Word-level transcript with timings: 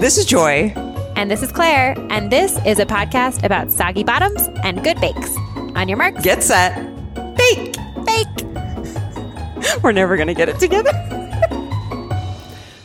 This 0.00 0.16
is 0.16 0.24
Joy. 0.24 0.72
And 1.14 1.30
this 1.30 1.42
is 1.42 1.52
Claire, 1.52 1.94
and 2.08 2.32
this 2.32 2.58
is 2.64 2.78
a 2.78 2.86
podcast 2.86 3.44
about 3.44 3.70
soggy 3.70 4.02
bottoms 4.02 4.48
and 4.64 4.82
good 4.82 4.98
bakes. 5.00 5.36
On 5.76 5.88
your 5.88 5.98
marks, 5.98 6.22
Get 6.22 6.42
set. 6.42 6.74
Bake. 7.36 7.76
bake. 8.06 8.44
We're 9.82 9.92
never 9.92 10.16
going 10.16 10.28
to 10.28 10.34
get 10.34 10.48
it 10.48 10.58
together. 10.58 10.90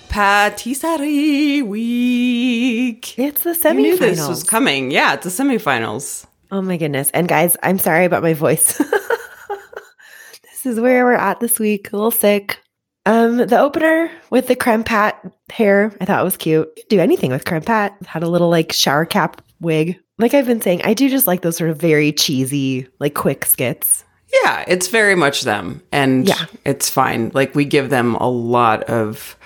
Patisserie 0.10 1.62
week. 1.62 3.18
It's 3.18 3.44
the 3.44 3.52
semifinals. 3.52 3.74
You 3.76 3.82
knew 3.82 3.98
this 3.98 4.28
was 4.28 4.44
coming. 4.44 4.92
Yeah, 4.92 5.14
it's 5.14 5.24
the 5.24 5.30
semifinals. 5.44 6.26
oh 6.52 6.62
my 6.62 6.76
goodness. 6.76 7.10
And 7.14 7.30
guys, 7.30 7.56
I'm 7.64 7.80
sorry 7.80 8.04
about 8.04 8.24
my 8.24 8.34
voice. 8.34 8.78
this 10.44 10.66
is 10.66 10.80
where 10.82 11.06
we're 11.06 11.14
at 11.14 11.40
this 11.40 11.60
week. 11.60 11.94
A 11.94 11.96
little 11.96 12.12
sick. 12.12 12.60
Um, 13.06 13.38
the 13.38 13.60
opener 13.60 14.10
with 14.32 14.48
the 14.48 14.56
creme 14.56 14.84
pat 14.84 15.22
hair, 15.50 15.94
I 16.02 16.06
thought 16.06 16.22
it 16.22 16.24
was 16.24 16.38
cute. 16.38 16.68
Do 16.90 17.00
anything 17.00 17.32
with 17.32 17.46
creme 17.46 17.62
pat. 17.62 17.96
Had 18.06 18.24
a 18.24 18.30
little 18.30 18.50
like 18.50 18.72
shower 18.74 19.06
cap 19.06 19.42
wig. 19.62 20.00
Like 20.18 20.34
I've 20.34 20.48
been 20.48 20.62
saying, 20.62 20.82
I 20.84 20.94
do 20.94 21.10
just 21.10 21.28
like 21.28 21.42
those 21.42 21.58
sort 21.58 21.70
of 21.70 21.78
very 21.78 22.12
cheesy, 22.12 22.88
like 23.00 23.14
quick 23.14 23.46
skits. 23.46 24.04
Yeah, 24.44 24.64
it's 24.68 24.88
very 24.88 25.16
much 25.16 25.42
them. 25.42 25.82
And 25.92 26.28
Yeah. 26.28 26.46
it's 26.66 26.90
fine. 26.90 27.32
Like, 27.34 27.54
we 27.54 27.64
give 27.64 27.90
them 27.90 28.16
a 28.16 28.30
lot 28.30 28.84
of 28.84 29.38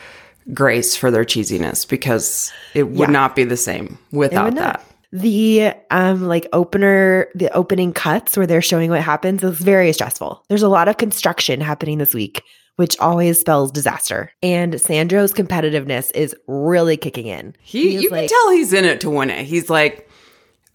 grace 0.54 0.96
for 0.96 1.12
their 1.12 1.26
cheesiness 1.26 1.88
because 1.88 2.52
it 2.74 2.84
would 2.84 3.10
Yeah. 3.10 3.12
not 3.12 3.36
be 3.36 3.44
the 3.44 3.58
same 3.58 3.98
without 4.12 4.56
that. 4.56 4.84
The 5.12 5.74
um 5.92 6.28
like 6.28 6.48
opener, 6.54 7.28
the 7.36 7.52
opening 7.56 7.94
cuts 7.94 8.38
where 8.38 8.48
they're 8.48 8.62
showing 8.62 8.90
what 8.90 9.02
happens 9.02 9.44
is 9.44 9.58
very 9.58 9.92
stressful. 9.92 10.44
There's 10.50 10.62
a 10.64 10.70
lot 10.70 10.88
of 10.88 10.98
construction 10.98 11.62
happening 11.62 11.98
this 11.98 12.14
week, 12.14 12.44
which 12.80 12.98
always 13.00 13.38
spells 13.38 13.74
disaster. 13.74 14.32
And 14.42 14.80
Sandro's 14.80 15.34
competitiveness 15.34 16.16
is 16.16 16.34
really 16.48 16.96
kicking 16.96 17.28
in. 17.28 17.54
He, 17.60 18.02
you 18.02 18.08
can 18.08 18.26
tell 18.26 18.52
he's 18.52 18.72
in 18.72 18.86
it 18.86 19.02
to 19.02 19.10
win 19.10 19.30
it. 19.30 19.46
He's 19.46 19.70
like, 19.70 20.10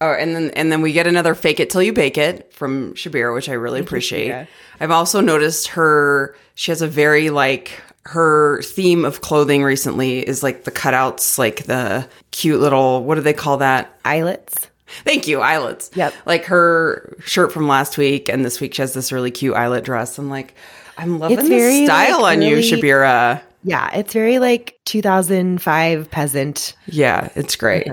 oh, 0.01 0.11
and 0.11 0.35
then 0.35 0.51
and 0.51 0.71
then 0.71 0.83
we 0.83 0.93
get 0.93 1.07
another 1.07 1.33
"fake 1.33 1.59
it 1.59 1.71
till 1.71 1.81
you 1.81 1.93
bake 1.93 2.19
it" 2.19 2.53
from 2.53 2.93
Shabira, 2.93 3.33
which 3.33 3.49
I 3.49 3.53
really 3.53 3.79
appreciate. 3.81 4.29
Shabira. 4.29 4.47
I've 4.81 4.91
also 4.91 5.19
noticed 5.19 5.69
her. 5.69 6.35
She 6.53 6.69
has 6.69 6.83
a 6.83 6.87
very 6.87 7.31
like 7.31 7.81
her 8.03 8.61
theme 8.61 9.03
of 9.03 9.21
clothing 9.21 9.63
recently 9.63 10.19
is 10.19 10.43
like 10.43 10.63
the 10.63 10.71
cutouts, 10.71 11.39
like 11.39 11.63
the 11.63 12.07
cute 12.29 12.61
little 12.61 13.03
what 13.03 13.15
do 13.15 13.21
they 13.21 13.33
call 13.33 13.57
that? 13.57 13.99
Eyelets. 14.05 14.67
Thank 15.05 15.27
you, 15.27 15.41
eyelets. 15.41 15.89
Yep. 15.95 16.13
Like 16.27 16.45
her 16.45 17.17
shirt 17.25 17.51
from 17.51 17.67
last 17.67 17.97
week, 17.97 18.29
and 18.29 18.45
this 18.45 18.61
week 18.61 18.75
she 18.75 18.83
has 18.83 18.93
this 18.93 19.11
really 19.11 19.31
cute 19.31 19.55
eyelet 19.55 19.83
dress. 19.83 20.19
I'm 20.19 20.29
like, 20.29 20.53
I'm 20.97 21.19
loving 21.19 21.39
It's 21.39 21.49
the 21.49 21.85
style 21.85 22.21
like, 22.21 22.37
on 22.37 22.41
you, 22.41 22.55
really- 22.57 22.69
Shabira. 22.71 23.41
Yeah, 23.67 23.89
it's 23.95 24.13
very 24.13 24.37
like 24.37 24.79
2005 24.85 26.11
peasant. 26.11 26.75
Yeah, 26.87 27.29
it's 27.35 27.55
great. 27.55 27.87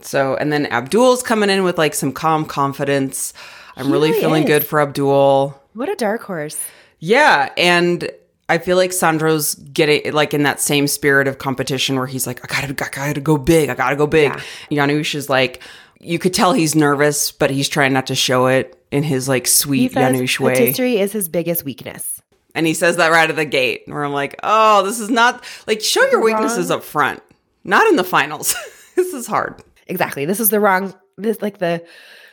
So, 0.00 0.34
and 0.36 0.52
then 0.52 0.66
Abdul's 0.66 1.22
coming 1.22 1.48
in 1.48 1.62
with 1.62 1.78
like 1.78 1.94
some 1.94 2.12
calm 2.12 2.44
confidence. 2.44 3.32
I'm 3.76 3.86
He 3.86 3.92
really, 3.92 4.10
really 4.10 4.20
feeling 4.20 4.44
good 4.44 4.66
for 4.66 4.80
Abdul. 4.80 5.58
What 5.74 5.88
a 5.88 5.94
dark 5.94 6.22
horse. 6.22 6.58
Yeah, 6.98 7.52
and 7.56 8.10
I 8.48 8.58
feel 8.58 8.76
like 8.76 8.92
Sandro's 8.92 9.54
getting 9.54 10.12
like 10.12 10.34
in 10.34 10.42
that 10.42 10.60
same 10.60 10.86
spirit 10.88 11.28
of 11.28 11.38
competition 11.38 11.96
where 11.96 12.06
he's 12.06 12.26
like, 12.26 12.40
I 12.44 12.48
gotta, 12.66 12.84
I 12.84 12.88
gotta 12.90 13.20
go 13.20 13.38
big, 13.38 13.68
I 13.70 13.74
gotta 13.74 13.96
go 13.96 14.06
big. 14.06 14.32
Janusz 14.70 15.14
is 15.14 15.30
like, 15.30 15.62
you 16.00 16.18
could 16.18 16.34
tell 16.34 16.52
he's 16.52 16.74
nervous, 16.74 17.30
but 17.30 17.50
he's 17.50 17.68
trying 17.68 17.92
not 17.92 18.08
to 18.08 18.14
show 18.16 18.46
it 18.48 18.76
in 18.90 19.04
his 19.04 19.28
like 19.28 19.46
sweet 19.46 19.92
says 19.92 20.14
Janusz 20.16 20.40
way. 20.40 20.54
patisserie 20.54 20.98
is 20.98 21.12
his 21.12 21.28
biggest 21.28 21.64
weakness. 21.64 22.20
And 22.54 22.66
he 22.66 22.74
says 22.74 22.96
that 22.96 23.08
right 23.08 23.30
at 23.30 23.36
the 23.36 23.44
gate, 23.44 23.82
where 23.86 24.04
I'm 24.04 24.12
like, 24.12 24.38
oh, 24.42 24.82
this 24.82 25.00
is 25.00 25.10
not 25.10 25.44
like 25.66 25.80
show 25.80 26.04
your 26.10 26.22
weaknesses 26.22 26.70
up 26.70 26.84
front, 26.84 27.22
not 27.64 27.86
in 27.88 27.96
the 27.96 28.04
finals. 28.04 28.54
this 28.96 29.14
is 29.14 29.26
hard. 29.26 29.62
Exactly. 29.86 30.24
This 30.24 30.40
is 30.40 30.50
the 30.50 30.60
wrong 30.60 30.94
this 31.16 31.42
like 31.42 31.58
the 31.58 31.84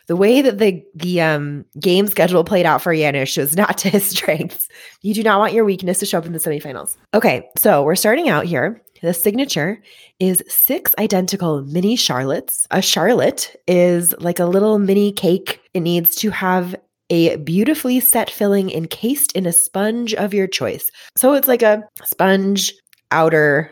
the 0.08 0.16
way 0.16 0.42
that 0.42 0.58
the 0.58 0.84
the 0.95 1.22
um 1.22 1.66
game 1.80 2.07
schedule 2.07 2.44
played 2.44 2.66
out 2.66 2.81
for 2.81 2.94
Janusz 2.94 3.38
was 3.38 3.56
not 3.56 3.78
to 3.80 3.90
his 3.90 4.09
strengths. 4.09 4.68
You 5.02 5.13
do 5.13 5.24
not 5.24 5.40
want 5.40 5.53
your 5.53 5.66
weakness 5.66 6.00
to 6.00 6.06
show 6.06 6.18
up 6.18 6.25
in 6.25 6.34
the 6.34 6.40
semifinals. 6.40 6.97
Okay, 7.13 7.47
so 7.57 7.84
we're 7.84 7.96
starting 7.96 8.28
out 8.28 8.46
here. 8.46 8.81
The 9.01 9.13
signature 9.13 9.81
is 10.19 10.44
six 10.50 10.94
identical 11.00 11.62
mini 11.62 11.96
charlottes. 11.96 12.68
A 12.69 12.81
charlotte 12.81 13.56
is 13.66 14.13
like 14.19 14.40
a 14.40 14.46
little 14.46 14.78
mini 14.78 15.13
cake. 15.13 15.62
It 15.74 15.80
needs 15.81 16.16
to 16.18 16.31
have 16.31 16.75
a 17.09 17.36
beautifully 17.38 18.00
set 18.00 18.30
filling 18.30 18.70
encased 18.72 19.31
in 19.34 19.46
a 19.46 19.53
sponge 19.53 20.14
of 20.14 20.34
your 20.34 20.47
choice. 20.47 20.90
So 21.18 21.34
it's 21.34 21.47
like 21.47 21.62
a 21.64 21.84
sponge 22.03 22.74
outer 23.12 23.72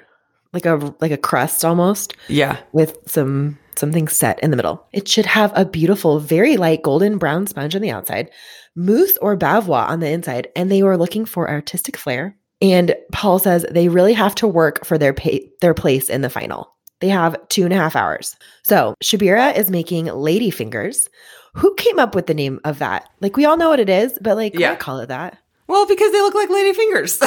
like 0.54 0.66
a 0.66 0.96
like 1.02 1.12
a 1.12 1.18
crust 1.18 1.64
almost 1.66 2.14
Yeah. 2.30 2.58
with 2.72 2.98
some 3.06 3.60
something 3.76 4.08
set 4.08 4.40
in 4.40 4.50
the 4.50 4.58
middle. 4.58 4.88
It 4.92 5.08
should 5.08 5.26
have 5.28 5.52
a 5.56 5.66
beautiful, 5.66 6.20
very 6.20 6.58
light 6.58 6.82
golden 6.82 7.18
brown 7.20 7.46
sponge 7.46 7.76
on 7.76 7.82
the 7.82 7.92
outside, 7.92 8.32
mousse 8.76 9.18
or 9.22 9.38
bavarois 9.38 9.88
on 9.88 10.00
the 10.00 10.10
inside, 10.10 10.48
and 10.56 10.72
they 10.72 10.82
were 10.82 10.98
looking 10.98 11.26
for 11.26 11.48
artistic 11.50 11.96
flair. 11.98 12.36
And 12.60 12.96
Paul 13.12 13.38
says 13.38 13.68
they 13.70 13.88
really 13.88 14.14
have 14.14 14.34
to 14.36 14.48
work 14.48 14.84
for 14.84 14.98
their 14.98 15.14
pay, 15.14 15.48
their 15.62 15.76
place 15.76 16.10
in 16.10 16.22
the 16.22 16.30
final. 16.30 16.74
They 17.02 17.10
have 17.10 17.38
two 17.50 17.66
and 17.66 17.74
a 17.74 17.78
half 17.78 17.96
hours. 17.96 18.36
So 18.64 18.96
Shabira 19.04 19.56
is 19.56 19.70
making 19.70 20.06
lady 20.06 20.50
fingers. 20.50 21.08
Who 21.58 21.74
came 21.76 22.00
up 22.00 22.14
with 22.16 22.28
the 22.28 22.34
name 22.34 22.60
of 22.64 22.80
that? 22.80 23.10
Like 23.20 23.36
we 23.38 23.46
all 23.46 23.58
know 23.58 23.70
what 23.70 23.80
it 23.80 23.90
is, 23.90 24.18
but 24.22 24.38
like 24.38 24.58
Yeah. 24.58 24.72
why 24.72 24.76
call 24.76 25.00
it 25.00 25.08
that? 25.08 25.38
Well, 25.68 25.86
because 25.86 26.12
they 26.12 26.22
look 26.22 26.34
like 26.36 26.50
lady 26.50 26.74
fingers. 26.74 27.18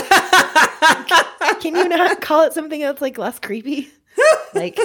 Can 1.61 1.77
you 1.77 1.89
not 1.89 2.21
call 2.21 2.43
it 2.45 2.53
something 2.55 2.81
that's 2.81 3.03
like 3.03 3.19
less 3.19 3.39
creepy? 3.39 3.89
Like 4.55 4.79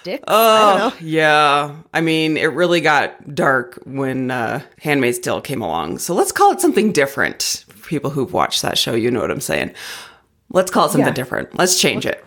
sticks? 0.00 0.24
I 0.26 0.60
don't 0.60 0.80
Oh, 0.80 0.88
know. 0.88 0.94
yeah. 1.00 1.76
I 1.92 2.00
mean, 2.00 2.36
it 2.36 2.46
really 2.46 2.80
got 2.80 3.34
dark 3.34 3.78
when 3.84 4.30
uh, 4.30 4.60
Handmaid's 4.80 5.18
Tale 5.18 5.40
came 5.40 5.62
along. 5.62 5.98
So 5.98 6.14
let's 6.14 6.32
call 6.32 6.52
it 6.52 6.60
something 6.60 6.92
different. 6.92 7.64
People 7.86 8.10
who've 8.10 8.32
watched 8.32 8.62
that 8.62 8.78
show, 8.78 8.94
you 8.94 9.10
know 9.10 9.20
what 9.20 9.30
I'm 9.30 9.40
saying. 9.40 9.72
Let's 10.50 10.70
call 10.70 10.86
it 10.86 10.90
something 10.90 11.06
Yeah. 11.08 11.12
different. 11.14 11.56
Let's 11.58 11.80
change 11.80 12.04
it. 12.06 12.24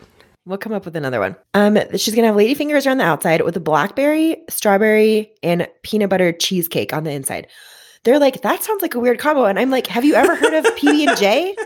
We'll 0.48 0.58
come 0.58 0.72
up 0.72 0.86
with 0.86 0.96
another 0.96 1.20
one. 1.20 1.36
Um, 1.54 1.78
she's 1.98 2.16
gonna 2.16 2.28
have 2.28 2.36
lady 2.38 2.54
fingers 2.54 2.88
around 2.88 3.00
the 3.00 3.04
outside 3.04 3.42
with 3.42 3.58
a 3.58 3.60
blackberry, 3.60 4.38
strawberry, 4.50 5.32
and 5.44 5.68
peanut 5.84 6.10
butter 6.10 6.32
cheesecake 6.32 6.94
on 6.94 7.04
the 7.04 7.12
inside. 7.12 7.48
They're 8.04 8.18
like, 8.20 8.42
that 8.44 8.64
sounds 8.64 8.82
like 8.82 8.96
a 8.96 9.00
weird 9.00 9.20
combo, 9.20 9.44
and 9.46 9.60
I'm 9.60 9.70
like, 9.70 9.88
have 9.88 10.06
you 10.06 10.14
ever 10.16 10.36
heard 10.36 10.54
of 10.54 10.64
PB 10.78 11.08
and 11.08 11.18
J? 11.18 11.56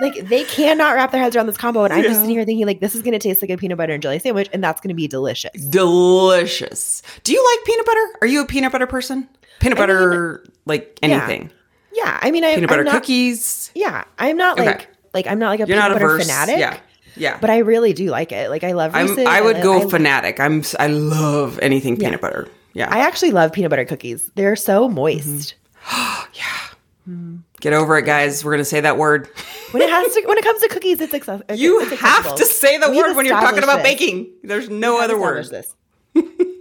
Like 0.00 0.28
they 0.28 0.44
cannot 0.44 0.94
wrap 0.94 1.10
their 1.10 1.20
heads 1.20 1.34
around 1.34 1.46
this 1.46 1.56
combo, 1.56 1.82
and 1.82 1.92
I'm 1.92 2.04
just 2.04 2.20
sitting 2.20 2.36
here 2.36 2.44
thinking 2.44 2.66
like, 2.68 2.78
this 2.78 2.94
is 2.94 3.02
gonna 3.02 3.18
taste 3.18 3.42
like 3.42 3.50
a 3.50 3.56
peanut 3.56 3.76
butter 3.78 3.92
and 3.94 4.00
jelly 4.00 4.20
sandwich, 4.20 4.48
and 4.52 4.62
that's 4.62 4.80
gonna 4.80 4.94
be 4.94 5.08
delicious. 5.08 5.50
Delicious. 5.70 7.02
Do 7.24 7.32
you 7.32 7.44
like 7.56 7.64
peanut 7.66 7.84
butter? 7.84 8.06
Are 8.20 8.26
you 8.28 8.42
a 8.42 8.46
peanut 8.46 8.70
butter 8.70 8.86
person? 8.86 9.28
Peanut 9.58 9.76
I 9.76 9.80
mean, 9.80 9.88
butter, 9.88 10.44
like 10.66 10.96
anything. 11.02 11.50
Yeah, 11.92 12.16
I 12.22 12.30
mean, 12.30 12.44
I, 12.44 12.54
Peanut 12.54 12.68
butter 12.68 12.82
I'm 12.82 12.86
not, 12.86 12.92
cookies. 12.94 13.72
Yeah, 13.74 14.04
I'm 14.20 14.36
not 14.36 14.56
Okay. 14.60 14.66
like 14.70 14.88
like 15.14 15.26
I'm 15.26 15.40
not 15.40 15.48
like 15.48 15.58
a 15.60 15.66
You're 15.66 15.76
peanut 15.80 15.94
butter 15.94 16.04
averse. 16.06 16.26
fanatic. 16.28 16.58
Yeah. 16.58 16.78
Yeah. 17.18 17.38
but 17.40 17.50
I 17.50 17.58
really 17.58 17.92
do 17.92 18.06
like 18.10 18.32
it. 18.32 18.50
Like 18.50 18.64
I 18.64 18.72
love. 18.72 18.94
Reese's. 18.94 19.18
I 19.26 19.40
would 19.40 19.62
go 19.62 19.82
I- 19.86 19.90
fanatic. 19.90 20.40
I'm. 20.40 20.62
I 20.78 20.86
love 20.88 21.58
anything 21.60 21.96
peanut 21.96 22.20
butter. 22.20 22.48
Yeah. 22.74 22.88
I 22.90 23.00
actually 23.00 23.30
love 23.32 23.52
peanut 23.52 23.70
butter 23.70 23.84
cookies. 23.84 24.30
They're 24.34 24.56
so 24.56 24.88
moist. 24.88 25.54
Mm-hmm. 25.84 26.24
Yeah. 26.34 27.24
Get 27.60 27.72
over 27.72 27.96
it, 27.96 28.02
guys. 28.04 28.44
We're 28.44 28.52
gonna 28.52 28.64
say 28.64 28.80
that 28.80 28.96
word. 28.98 29.28
When 29.70 29.82
it 29.82 29.90
has 29.90 30.14
to, 30.14 30.22
when 30.26 30.38
it 30.38 30.44
comes 30.44 30.62
to 30.62 30.68
cookies, 30.68 30.98
it's 30.98 31.12
accessible. 31.12 31.54
You 31.54 31.80
have 31.80 32.34
to 32.36 32.44
say 32.46 32.78
the 32.78 32.88
We've 32.90 33.04
word 33.04 33.16
when 33.16 33.26
you're 33.26 33.38
talking 33.38 33.62
about 33.62 33.82
this. 33.82 33.82
baking. 33.82 34.30
There's 34.42 34.70
no 34.70 34.98
other 34.98 35.20
word. 35.20 35.44
This. 35.50 35.74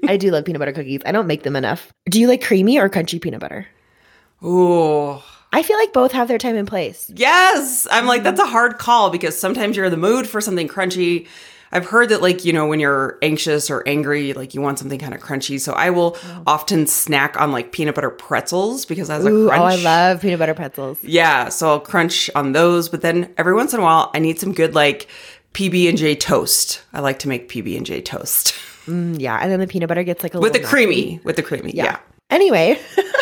I 0.05 0.17
do 0.17 0.29
love 0.29 0.43
peanut 0.43 0.59
butter 0.59 0.73
cookies. 0.73 0.99
I 1.05 1.13
don't 1.13 1.25
make 1.25 1.43
them 1.43 1.55
enough. 1.55 1.93
Do 2.09 2.19
you 2.19 2.27
like 2.27 2.43
creamy 2.43 2.77
or 2.79 2.89
crunchy 2.89 3.21
peanut 3.21 3.39
butter? 3.39 3.65
Oh, 4.41 5.23
I 5.53 5.63
feel 5.63 5.77
like 5.77 5.93
both 5.93 6.11
have 6.11 6.27
their 6.27 6.37
time 6.37 6.55
and 6.55 6.67
place. 6.67 7.09
yes. 7.15 7.87
I'm 7.89 8.05
like, 8.05 8.23
that's 8.23 8.39
a 8.39 8.45
hard 8.45 8.77
call 8.77 9.09
because 9.09 9.39
sometimes 9.39 9.75
you're 9.75 9.85
in 9.85 9.91
the 9.91 9.97
mood 9.97 10.27
for 10.27 10.41
something 10.41 10.67
crunchy. 10.67 11.27
I've 11.71 11.85
heard 11.85 12.09
that, 12.09 12.21
like, 12.21 12.45
you 12.45 12.53
know, 12.53 12.65
when 12.67 12.79
you're 12.79 13.17
anxious 13.21 13.69
or 13.69 13.85
angry, 13.87 14.31
like 14.33 14.53
you 14.53 14.61
want 14.61 14.79
something 14.79 14.99
kind 14.99 15.13
of 15.13 15.19
crunchy. 15.21 15.59
So 15.59 15.73
I 15.73 15.89
will 15.89 16.17
often 16.45 16.87
snack 16.87 17.39
on 17.39 17.51
like 17.51 17.71
peanut 17.73 17.95
butter 17.95 18.09
pretzels 18.09 18.85
because 18.85 19.09
as 19.09 19.25
a 19.25 19.29
Ooh, 19.29 19.47
crunch. 19.47 19.61
oh, 19.61 19.65
I 19.65 19.75
love 19.75 20.21
peanut 20.21 20.39
butter 20.39 20.53
pretzels. 20.53 20.97
Yeah, 21.03 21.49
so 21.49 21.69
I'll 21.69 21.79
crunch 21.81 22.29
on 22.35 22.53
those, 22.53 22.87
but 22.87 23.01
then 23.01 23.33
every 23.37 23.53
once 23.53 23.73
in 23.73 23.79
a 23.79 23.83
while, 23.83 24.11
I 24.13 24.19
need 24.19 24.39
some 24.39 24.53
good 24.53 24.75
like 24.75 25.07
PB 25.53 25.89
and 25.89 25.97
J 25.97 26.15
toast. 26.15 26.83
I 26.93 27.01
like 27.01 27.19
to 27.19 27.27
make 27.27 27.49
PB 27.49 27.75
and 27.77 27.85
J 27.85 28.01
toast 28.01 28.53
Mm, 28.87 29.19
yeah, 29.19 29.37
and 29.41 29.51
then 29.51 29.59
the 29.59 29.67
peanut 29.67 29.89
butter 29.89 30.03
gets 30.03 30.23
like 30.23 30.33
a 30.33 30.39
with 30.39 30.53
the 30.53 30.61
creamy, 30.61 31.19
with 31.25 31.35
the 31.35 31.43
creamy. 31.43 31.71
Yeah. 31.73 31.99
Anyway, 32.29 32.79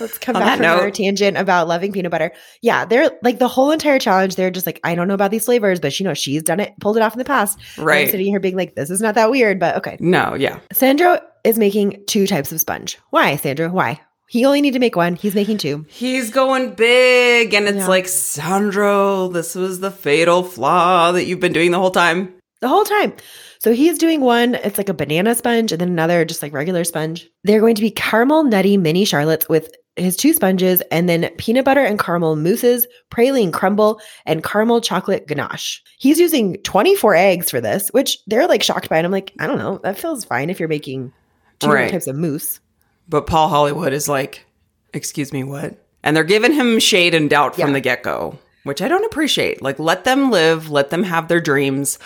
let's 0.00 0.18
come 0.18 0.34
back 0.34 0.58
from 0.58 0.66
our 0.66 0.90
tangent 0.90 1.36
about 1.36 1.68
loving 1.68 1.92
peanut 1.92 2.10
butter. 2.10 2.32
Yeah, 2.62 2.84
they're 2.84 3.10
like 3.22 3.38
the 3.38 3.48
whole 3.48 3.70
entire 3.70 3.98
challenge. 3.98 4.36
They're 4.36 4.50
just 4.50 4.66
like, 4.66 4.80
I 4.84 4.94
don't 4.94 5.08
know 5.08 5.14
about 5.14 5.30
these 5.30 5.44
flavors, 5.44 5.80
but 5.80 5.98
you 5.98 6.04
know, 6.04 6.14
she's 6.14 6.42
done 6.42 6.60
it, 6.60 6.74
pulled 6.80 6.96
it 6.96 7.02
off 7.02 7.14
in 7.14 7.18
the 7.18 7.24
past. 7.24 7.58
Right. 7.78 8.04
I'm 8.06 8.10
sitting 8.10 8.26
here 8.26 8.40
being 8.40 8.56
like, 8.56 8.74
this 8.74 8.90
is 8.90 9.00
not 9.00 9.14
that 9.16 9.30
weird, 9.30 9.58
but 9.60 9.76
okay. 9.76 9.96
No, 10.00 10.34
yeah. 10.34 10.60
Sandro 10.72 11.20
is 11.44 11.58
making 11.58 12.04
two 12.06 12.26
types 12.26 12.52
of 12.52 12.60
sponge. 12.60 12.98
Why, 13.10 13.36
Sandro? 13.36 13.68
Why? 13.70 14.00
He 14.26 14.44
only 14.46 14.62
need 14.62 14.72
to 14.72 14.78
make 14.78 14.96
one. 14.96 15.16
He's 15.16 15.34
making 15.34 15.58
two. 15.58 15.84
He's 15.88 16.30
going 16.30 16.74
big, 16.74 17.52
and 17.52 17.66
it's 17.66 17.76
Yeah. 17.76 17.86
like, 17.88 18.08
Sandro, 18.08 19.28
this 19.28 19.54
was 19.54 19.80
the 19.80 19.90
fatal 19.90 20.42
flaw 20.42 21.12
that 21.12 21.24
you've 21.24 21.40
been 21.40 21.52
doing 21.52 21.70
the 21.70 21.78
whole 21.78 21.90
time. 21.90 22.34
the 22.60 22.68
whole 22.68 22.84
time. 22.84 23.12
So 23.58 23.74
he's 23.74 23.98
doing 23.98 24.22
one, 24.22 24.54
it's 24.54 24.78
like 24.78 24.88
a 24.88 24.94
banana 24.94 25.34
sponge, 25.34 25.70
and 25.72 25.78
then 25.80 25.88
another 25.90 26.24
just 26.24 26.42
like 26.42 26.54
regular 26.54 26.82
sponge. 26.84 27.28
They're 27.42 27.60
going 27.60 27.74
to 27.74 27.82
be 27.82 27.90
caramel 27.90 28.44
nutty 28.44 28.78
mini 28.78 29.04
charlottes 29.04 29.48
with 29.50 29.70
his 29.96 30.16
two 30.16 30.32
sponges, 30.32 30.82
and 30.90 31.08
then 31.08 31.30
peanut 31.38 31.64
butter 31.64 31.80
and 31.84 31.98
caramel 31.98 32.36
mousses, 32.36 32.86
praline 33.10 33.52
crumble, 33.52 34.00
and 34.26 34.42
caramel 34.42 34.80
chocolate 34.80 35.26
ganache. 35.28 35.82
He's 35.98 36.18
using 36.18 36.56
24 36.62 37.14
eggs 37.14 37.50
for 37.50 37.60
this, 37.60 37.88
which 37.90 38.18
they're 38.26 38.48
like 38.48 38.62
shocked 38.62 38.88
by. 38.88 38.98
And 38.98 39.06
I'm 39.06 39.12
like, 39.12 39.32
I 39.38 39.46
don't 39.46 39.58
know. 39.58 39.78
That 39.84 39.98
feels 39.98 40.24
fine 40.24 40.50
if 40.50 40.58
you're 40.58 40.68
making 40.68 41.12
two 41.60 41.68
Right. 41.68 41.90
types 41.90 42.06
of 42.08 42.16
mousse. 42.16 42.60
But 43.08 43.26
Paul 43.26 43.48
Hollywood 43.48 43.92
is 43.92 44.08
like, 44.08 44.44
excuse 44.92 45.32
me, 45.32 45.44
what? 45.44 45.74
And 46.02 46.16
they're 46.16 46.24
giving 46.24 46.52
him 46.52 46.80
shade 46.80 47.14
and 47.14 47.30
doubt 47.30 47.54
from 47.56 47.72
the 47.72 47.80
get 47.80 48.02
go, 48.02 48.38
which 48.64 48.82
I 48.82 48.88
don't 48.88 49.04
appreciate. 49.04 49.62
Like, 49.62 49.78
let 49.78 50.04
them 50.04 50.30
live, 50.30 50.70
let 50.70 50.90
them 50.90 51.02
have 51.02 51.28
their 51.28 51.40
dreams. 51.40 51.98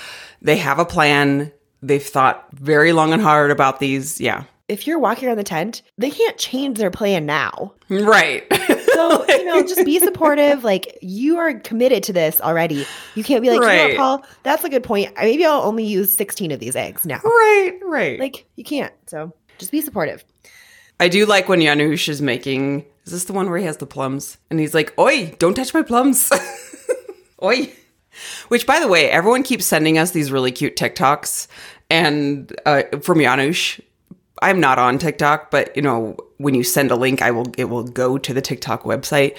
They 0.42 0.56
have 0.58 0.78
a 0.78 0.84
plan. 0.84 1.52
They've 1.82 2.02
thought 2.04 2.46
very 2.52 2.92
long 2.92 3.12
and 3.12 3.22
hard 3.22 3.50
about 3.50 3.80
these. 3.80 4.20
Yeah. 4.20 4.44
If 4.68 4.86
you're 4.86 4.98
walking 4.98 5.28
around 5.28 5.38
the 5.38 5.44
tent, 5.44 5.82
they 5.96 6.10
can't 6.10 6.36
change 6.36 6.76
their 6.78 6.90
plan 6.90 7.24
now. 7.24 7.72
Right. 7.88 8.44
So, 8.92 9.26
you 9.28 9.44
know, 9.46 9.62
just 9.62 9.84
be 9.84 9.98
supportive. 9.98 10.62
Like 10.62 10.98
you 11.00 11.38
are 11.38 11.54
committed 11.60 12.02
to 12.04 12.12
this 12.12 12.40
already. 12.40 12.86
You 13.14 13.24
can't 13.24 13.42
be 13.42 13.50
like, 13.50 13.60
you 13.60 13.92
know 13.92 13.96
Paul, 13.96 14.24
that's 14.42 14.64
a 14.64 14.68
good 14.68 14.82
point. 14.82 15.12
Maybe 15.16 15.46
I'll 15.46 15.62
only 15.62 15.84
use 15.84 16.14
16 16.14 16.50
of 16.50 16.60
these 16.60 16.76
eggs 16.76 17.06
now. 17.06 17.20
right, 17.24 17.78
right. 17.82 18.20
Like 18.20 18.46
you 18.56 18.64
can't. 18.64 18.92
So 19.06 19.32
just 19.58 19.72
be 19.72 19.80
supportive. 19.80 20.24
I 21.00 21.08
do 21.08 21.26
like 21.26 21.48
when 21.48 21.60
Janusz 21.60 22.08
is 22.08 22.20
making. 22.20 22.84
Is 23.04 23.12
this 23.12 23.24
the 23.24 23.32
one 23.32 23.48
where 23.48 23.58
he 23.58 23.64
has 23.64 23.76
the 23.78 23.86
plums? 23.86 24.36
And 24.50 24.58
he's 24.60 24.74
like, 24.74 24.92
"Oi, 24.98 25.34
don't 25.38 25.54
touch 25.54 25.72
my 25.72 25.82
plums." 25.82 26.30
Oi. 27.42 27.72
Which, 28.48 28.66
by 28.66 28.80
the 28.80 28.88
way, 28.88 29.08
everyone 29.08 29.44
keeps 29.44 29.64
sending 29.64 29.96
us 29.96 30.10
these 30.10 30.32
really 30.32 30.50
cute 30.50 30.76
TikToks, 30.76 31.46
and 31.88 32.54
uh, 32.66 32.82
from 33.00 33.20
Janusz. 33.20 33.80
I'm 34.42 34.60
not 34.60 34.78
on 34.78 34.98
TikTok, 34.98 35.50
but 35.50 35.74
you 35.76 35.82
know, 35.82 36.16
when 36.38 36.54
you 36.54 36.62
send 36.64 36.90
a 36.90 36.96
link, 36.96 37.22
I 37.22 37.30
will. 37.30 37.46
It 37.56 37.64
will 37.64 37.84
go 37.84 38.18
to 38.18 38.32
the 38.34 38.40
TikTok 38.42 38.82
website. 38.84 39.36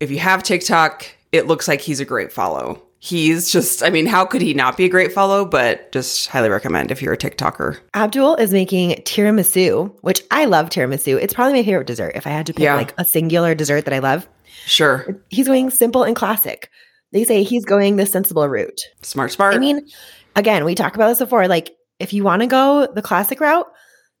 If 0.00 0.10
you 0.10 0.18
have 0.18 0.42
TikTok, 0.42 1.06
it 1.32 1.46
looks 1.46 1.68
like 1.68 1.80
he's 1.80 2.00
a 2.00 2.04
great 2.04 2.32
follow. 2.32 2.82
He's 3.00 3.52
just, 3.52 3.82
I 3.84 3.90
mean, 3.90 4.06
how 4.06 4.24
could 4.24 4.42
he 4.42 4.54
not 4.54 4.76
be 4.76 4.84
a 4.84 4.88
great 4.88 5.12
follow? 5.12 5.44
But 5.44 5.92
just 5.92 6.26
highly 6.28 6.48
recommend 6.48 6.90
if 6.90 7.00
you're 7.00 7.12
a 7.12 7.18
TikToker. 7.18 7.78
Abdul 7.94 8.34
is 8.36 8.52
making 8.52 8.90
tiramisu, 9.02 9.94
which 10.00 10.22
I 10.32 10.46
love 10.46 10.68
tiramisu. 10.70 11.20
It's 11.20 11.32
probably 11.34 11.54
my 11.60 11.62
favorite 11.64 11.86
dessert. 11.86 12.12
If 12.16 12.26
I 12.26 12.30
had 12.30 12.46
to 12.46 12.52
pick 12.54 12.64
Yeah. 12.64 12.74
like 12.74 12.94
a 12.98 13.04
singular 13.04 13.54
dessert 13.54 13.84
that 13.84 13.94
I 13.94 14.00
love, 14.00 14.26
Sure. 14.66 15.16
he's 15.28 15.46
going 15.46 15.70
simple 15.70 16.02
and 16.02 16.16
classic. 16.16 16.70
They 17.12 17.22
say 17.24 17.44
he's 17.44 17.64
going 17.64 17.96
the 17.96 18.04
sensible 18.06 18.48
route. 18.48 18.80
Smart, 19.02 19.30
smart. 19.30 19.54
I 19.54 19.58
mean, 19.58 19.86
again, 20.34 20.64
we 20.64 20.74
talked 20.74 20.96
about 20.96 21.08
this 21.08 21.20
before. 21.20 21.46
Like, 21.46 21.70
if 22.00 22.12
you 22.12 22.24
want 22.24 22.42
to 22.42 22.48
go 22.48 22.86
the 22.92 23.00
classic 23.02 23.40
route, 23.40 23.66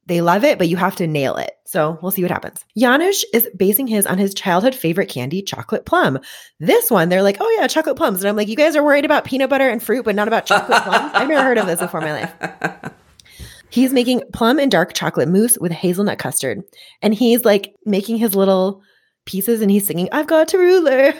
they 0.08 0.22
love 0.22 0.42
it, 0.42 0.58
but 0.58 0.68
you 0.68 0.76
have 0.76 0.96
to 0.96 1.06
nail 1.06 1.36
it. 1.36 1.52
So 1.66 1.98
we'll 2.00 2.10
see 2.10 2.22
what 2.22 2.30
happens. 2.30 2.64
Janusz 2.76 3.24
is 3.34 3.46
basing 3.54 3.86
his 3.86 4.06
on 4.06 4.16
his 4.16 4.32
childhood 4.32 4.74
favorite 4.74 5.10
candy, 5.10 5.42
chocolate 5.42 5.84
plum. 5.84 6.18
This 6.58 6.90
one, 6.90 7.10
they're 7.10 7.22
like, 7.22 7.36
oh 7.40 7.56
yeah, 7.58 7.66
chocolate 7.66 7.96
plums. 7.96 8.22
And 8.22 8.28
I'm 8.28 8.36
like, 8.36 8.48
you 8.48 8.56
guys 8.56 8.74
are 8.74 8.82
worried 8.82 9.04
about 9.04 9.26
peanut 9.26 9.50
butter 9.50 9.68
and 9.68 9.82
fruit, 9.82 10.04
but 10.04 10.14
not 10.14 10.26
about 10.26 10.46
chocolate 10.46 10.82
plums? 10.82 11.12
I've 11.14 11.28
never 11.28 11.44
heard 11.44 11.58
of 11.58 11.66
this 11.66 11.80
before 11.80 12.00
in 12.00 12.06
my 12.06 12.22
life. 12.22 12.92
He's 13.70 13.92
making 13.92 14.22
plum 14.32 14.58
and 14.58 14.70
dark 14.70 14.94
chocolate 14.94 15.28
mousse 15.28 15.58
with 15.58 15.72
hazelnut 15.72 16.18
custard. 16.18 16.62
And 17.02 17.12
he's 17.12 17.44
like 17.44 17.74
making 17.84 18.16
his 18.16 18.34
little 18.34 18.80
pieces 19.26 19.60
and 19.60 19.70
he's 19.70 19.86
singing, 19.86 20.08
I've 20.10 20.26
got 20.26 20.54
a 20.54 20.58
ruler. 20.58 21.12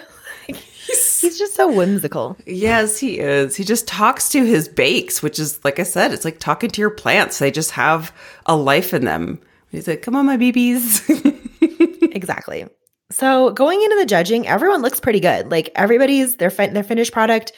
He's 0.88 1.38
just 1.38 1.55
so 1.55 1.70
whimsical. 1.73 2.37
Yes, 2.46 2.99
he 2.99 3.19
is. 3.19 3.56
He 3.56 3.64
just 3.64 3.87
talks 3.87 4.29
to 4.31 4.44
his 4.44 4.69
bakes, 4.69 5.23
which 5.23 5.38
is 5.38 5.62
like 5.64 5.79
I 5.79 5.85
said, 5.85 6.12
it's 6.12 6.25
like 6.25 6.38
talking 6.38 6.70
to 6.70 6.81
your 6.81 6.90
plants. 6.90 7.38
They 7.38 7.50
just 7.50 7.73
have 7.73 8.12
a 8.46 8.56
life 8.56 8.94
in 8.94 9.05
them. 9.05 9.40
He's 9.70 9.87
like, 9.87 10.02
"Come 10.02 10.17
on, 10.17 10.26
my 10.26 10.37
babies." 10.37 11.02
exactly. 11.61 12.67
So 13.11 13.50
going 13.52 13.82
into 13.82 13.96
the 13.96 14.06
judging, 14.06 14.46
everyone 14.46 14.82
looks 14.82 15.00
pretty 15.00 15.20
good. 15.20 15.50
Like 15.50 15.70
everybody's 15.75 16.37
their 16.37 16.50
fin- 16.50 16.75
their 16.75 16.82
finished 16.82 17.12
product 17.12 17.52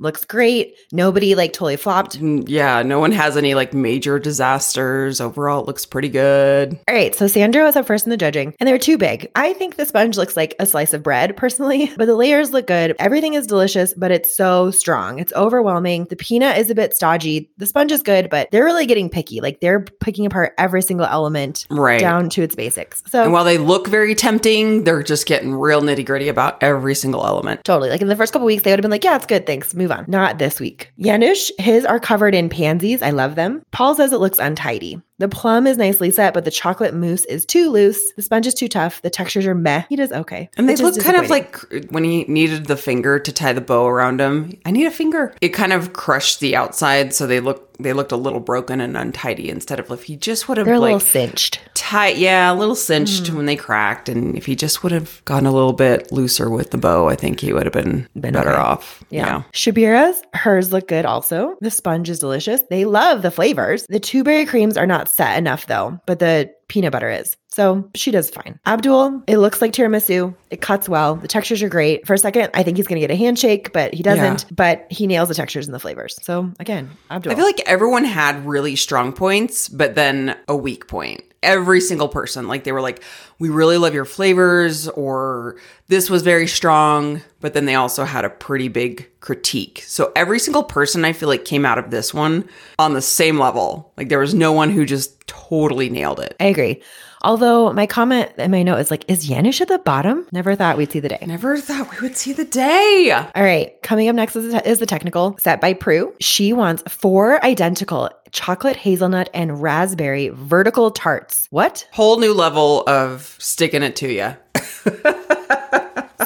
looks 0.00 0.24
great. 0.24 0.74
Nobody 0.92 1.34
like 1.34 1.52
totally 1.52 1.76
flopped. 1.76 2.18
Mm, 2.20 2.44
yeah, 2.48 2.82
no 2.82 2.98
one 2.98 3.12
has 3.12 3.36
any 3.36 3.54
like 3.54 3.72
major 3.74 4.18
disasters. 4.18 5.20
Overall, 5.20 5.60
it 5.62 5.66
looks 5.66 5.86
pretty 5.86 6.08
good. 6.08 6.78
All 6.88 6.94
right, 6.94 7.14
so 7.14 7.26
Sandro 7.26 7.64
was 7.64 7.76
up 7.76 7.86
first 7.86 8.06
in 8.06 8.10
the 8.10 8.16
judging, 8.16 8.54
and 8.58 8.66
they 8.66 8.72
were 8.72 8.78
too 8.78 8.98
big. 8.98 9.30
I 9.36 9.52
think 9.52 9.76
the 9.76 9.86
sponge 9.86 10.16
looks 10.16 10.36
like 10.36 10.54
a 10.58 10.66
slice 10.66 10.92
of 10.92 11.02
bread, 11.02 11.36
personally, 11.36 11.92
but 11.96 12.06
the 12.06 12.14
layers 12.16 12.52
look 12.52 12.66
good. 12.66 12.96
Everything 12.98 13.34
is 13.34 13.46
delicious, 13.46 13.94
but 13.94 14.10
it's 14.10 14.34
so 14.34 14.70
strong. 14.70 15.18
It's 15.18 15.32
overwhelming. 15.34 16.06
The 16.06 16.16
peanut 16.16 16.58
is 16.58 16.70
a 16.70 16.74
bit 16.74 16.94
stodgy. 16.94 17.50
The 17.58 17.66
sponge 17.66 17.92
is 17.92 18.02
good, 18.02 18.30
but 18.30 18.50
they're 18.50 18.64
really 18.64 18.86
getting 18.86 19.08
picky. 19.08 19.40
Like 19.40 19.60
they're 19.60 19.80
picking 19.80 20.26
apart 20.26 20.54
every 20.58 20.82
single 20.82 21.06
element 21.06 21.66
Right. 21.70 22.00
down 22.00 22.30
to 22.30 22.42
its 22.42 22.54
basics. 22.54 23.02
So 23.06 23.22
And 23.22 23.32
while 23.32 23.44
they 23.44 23.58
look 23.58 23.86
very 23.86 24.14
tempting, 24.14 24.84
they're 24.84 25.02
just 25.02 25.26
getting 25.26 25.54
real 25.54 25.82
nitty 25.82 26.04
gritty 26.06 26.28
about 26.28 26.62
every 26.62 26.94
single 26.94 27.24
element. 27.26 27.64
Totally. 27.64 27.90
Like 27.90 28.00
in 28.00 28.08
the 28.08 28.16
first 28.16 28.32
couple 28.32 28.46
weeks, 28.46 28.62
they 28.62 28.70
would 28.72 28.78
have 28.78 28.82
been 28.82 28.90
like, 28.90 29.04
yeah, 29.04 29.16
it's 29.16 29.26
good. 29.26 29.46
Thanks. 29.46 29.74
Move 29.74 29.89
on. 29.90 30.04
Not 30.08 30.38
this 30.38 30.60
week. 30.60 30.92
Janusz, 30.98 31.52
his 31.58 31.84
are 31.84 32.00
covered 32.00 32.34
in 32.34 32.48
pansies. 32.48 33.02
I 33.02 33.10
love 33.10 33.34
them. 33.34 33.62
Paul 33.72 33.94
says 33.94 34.12
it 34.12 34.20
looks 34.20 34.38
untidy. 34.38 35.00
The 35.20 35.28
plum 35.28 35.66
is 35.66 35.76
nicely 35.78 36.10
set, 36.10 36.34
but 36.34 36.44
the 36.44 36.50
chocolate 36.50 36.94
mousse 36.94 37.24
is 37.26 37.44
too 37.46 37.70
loose. 37.70 38.00
The 38.16 38.22
sponge 38.22 38.46
is 38.46 38.54
too 38.54 38.68
tough. 38.68 39.02
The 39.02 39.10
textures 39.10 39.46
are 39.46 39.54
meh. 39.54 39.84
He 39.88 39.96
does 39.96 40.10
okay. 40.12 40.48
And 40.56 40.68
they 40.68 40.76
look 40.76 40.98
kind 41.00 41.16
of 41.16 41.30
like 41.30 41.56
when 41.90 42.04
he 42.04 42.24
needed 42.24 42.66
the 42.66 42.76
finger 42.76 43.18
to 43.18 43.32
tie 43.32 43.52
the 43.52 43.60
bow 43.60 43.86
around 43.86 44.20
him. 44.20 44.58
I 44.64 44.70
need 44.70 44.86
a 44.86 44.90
finger. 44.90 45.34
It 45.40 45.50
kind 45.50 45.72
of 45.72 45.92
crushed 45.92 46.40
the 46.40 46.56
outside, 46.56 47.14
so 47.14 47.26
they 47.26 47.38
look 47.40 47.66
they 47.80 47.94
looked 47.94 48.12
a 48.12 48.16
little 48.16 48.40
broken 48.40 48.78
and 48.78 48.94
untidy 48.94 49.48
instead 49.48 49.80
of 49.80 49.90
if 49.90 50.02
he 50.02 50.14
just 50.14 50.48
would 50.50 50.58
have 50.58 50.66
they're 50.66 50.74
a 50.74 50.78
like 50.80 50.92
little 50.92 51.00
cinched. 51.00 51.60
tight, 51.72 52.18
yeah, 52.18 52.52
a 52.52 52.54
little 52.54 52.74
cinched 52.74 53.28
Hmm. 53.28 53.36
when 53.38 53.46
they 53.46 53.56
cracked. 53.56 54.10
And 54.10 54.36
if 54.36 54.44
he 54.44 54.54
just 54.54 54.82
would 54.82 54.92
have 54.92 55.24
gone 55.24 55.46
a 55.46 55.50
little 55.52 55.72
bit 55.72 56.12
looser 56.12 56.50
with 56.50 56.72
the 56.72 56.76
bow, 56.76 57.08
I 57.08 57.14
think 57.14 57.40
he 57.40 57.54
would 57.54 57.64
have 57.64 57.72
been, 57.72 58.06
Been 58.14 58.34
better 58.34 58.50
okay. 58.50 58.58
off. 58.60 59.02
Yeah. 59.08 59.44
Shabira's, 59.54 60.20
hers 60.34 60.72
look 60.74 60.88
good 60.88 61.06
also. 61.06 61.56
The 61.62 61.70
sponge 61.70 62.10
is 62.10 62.18
delicious. 62.18 62.60
They 62.68 62.84
love 62.84 63.22
the 63.22 63.30
flavors. 63.30 63.86
The 63.88 63.98
two 64.00 64.24
berry 64.24 64.44
creams 64.44 64.76
are 64.76 64.86
not 64.86 65.08
set 65.10 65.38
enough 65.38 65.66
though, 65.66 65.98
but 66.06 66.18
the 66.18 66.52
peanut 66.68 66.92
butter 66.92 67.10
is. 67.10 67.36
So 67.48 67.90
she 67.94 68.10
does 68.10 68.30
fine. 68.30 68.60
Abdul, 68.64 69.24
it 69.26 69.38
looks 69.38 69.60
like 69.60 69.72
tiramisu. 69.72 70.34
It 70.50 70.60
cuts 70.60 70.88
well. 70.88 71.16
The 71.16 71.28
textures 71.28 71.62
are 71.62 71.68
great. 71.68 72.06
For 72.06 72.14
a 72.14 72.18
second, 72.18 72.50
I 72.54 72.62
think 72.62 72.76
he's 72.76 72.86
going 72.86 73.00
to 73.00 73.06
get 73.06 73.12
a 73.12 73.16
handshake, 73.16 73.72
but 73.72 73.92
he 73.92 74.04
doesn't. 74.04 74.54
But 74.54 74.86
he 74.88 75.06
nails 75.08 75.28
the 75.28 75.34
textures 75.34 75.66
and 75.66 75.74
the 75.74 75.80
flavors. 75.80 76.16
So 76.22 76.52
again, 76.60 76.90
Abdul. 77.10 77.32
I 77.32 77.36
feel 77.36 77.44
like 77.44 77.60
everyone 77.66 78.04
had 78.04 78.46
really 78.46 78.76
strong 78.76 79.12
points, 79.12 79.68
but 79.68 79.96
then 79.96 80.36
a 80.46 80.56
weak 80.56 80.86
point. 80.86 81.24
Every 81.42 81.80
single 81.80 82.08
person, 82.08 82.48
like 82.48 82.64
they 82.64 82.72
were 82.72 82.82
like, 82.82 83.02
we 83.38 83.48
really 83.48 83.78
love 83.78 83.94
your 83.94 84.04
flavors, 84.04 84.88
or 84.88 85.56
this 85.88 86.10
was 86.10 86.22
very 86.22 86.46
strong, 86.46 87.22
but 87.40 87.54
then 87.54 87.64
they 87.64 87.74
also 87.74 88.04
had 88.04 88.26
a 88.26 88.30
pretty 88.30 88.68
big 88.68 89.08
critique. 89.20 89.82
So 89.86 90.12
every 90.14 90.38
single 90.38 90.62
person 90.62 91.04
I 91.04 91.14
feel 91.14 91.30
like 91.30 91.46
came 91.46 91.64
out 91.64 91.78
of 91.78 91.90
this 91.90 92.12
one 92.12 92.46
on 92.78 92.92
the 92.92 93.00
same 93.00 93.38
level. 93.38 93.92
Like 93.96 94.10
there 94.10 94.18
was 94.18 94.34
no 94.34 94.52
one 94.52 94.70
who 94.70 94.84
just 94.84 95.26
totally 95.26 95.88
nailed 95.88 96.20
it. 96.20 96.36
I 96.38 96.44
agree. 96.44 96.82
Although 97.22 97.72
my 97.74 97.84
comment 97.86 98.32
in 98.38 98.50
my 98.50 98.62
note 98.62 98.78
is 98.78 98.90
like, 98.90 99.04
is 99.06 99.26
Janusz 99.26 99.60
at 99.60 99.68
the 99.68 99.78
bottom? 99.78 100.26
Never 100.32 100.54
thought 100.54 100.78
we'd 100.78 100.90
see 100.90 101.00
the 101.00 101.10
day. 101.10 101.22
Never 101.26 101.58
thought 101.58 101.90
we 101.90 102.00
would 102.00 102.16
see 102.16 102.32
the 102.32 102.46
day. 102.46 103.10
All 103.12 103.42
right, 103.42 103.80
coming 103.82 104.08
up 104.08 104.16
next 104.16 104.36
is, 104.36 104.54
is 104.64 104.78
the 104.78 104.86
technical 104.86 105.36
set 105.38 105.60
by 105.60 105.74
Prue. 105.74 106.14
She 106.20 106.54
wants 106.54 106.82
four 106.88 107.44
identical 107.44 108.10
chocolate 108.32 108.76
hazelnut 108.76 109.28
and 109.34 109.60
raspberry 109.62 110.28
vertical 110.28 110.90
tarts. 110.90 111.46
What? 111.50 111.86
Whole 111.92 112.18
new 112.18 112.32
level 112.34 112.82
of 112.86 113.36
sticking 113.38 113.82
it 113.82 113.96
to 113.96 114.12
you. 114.12 114.36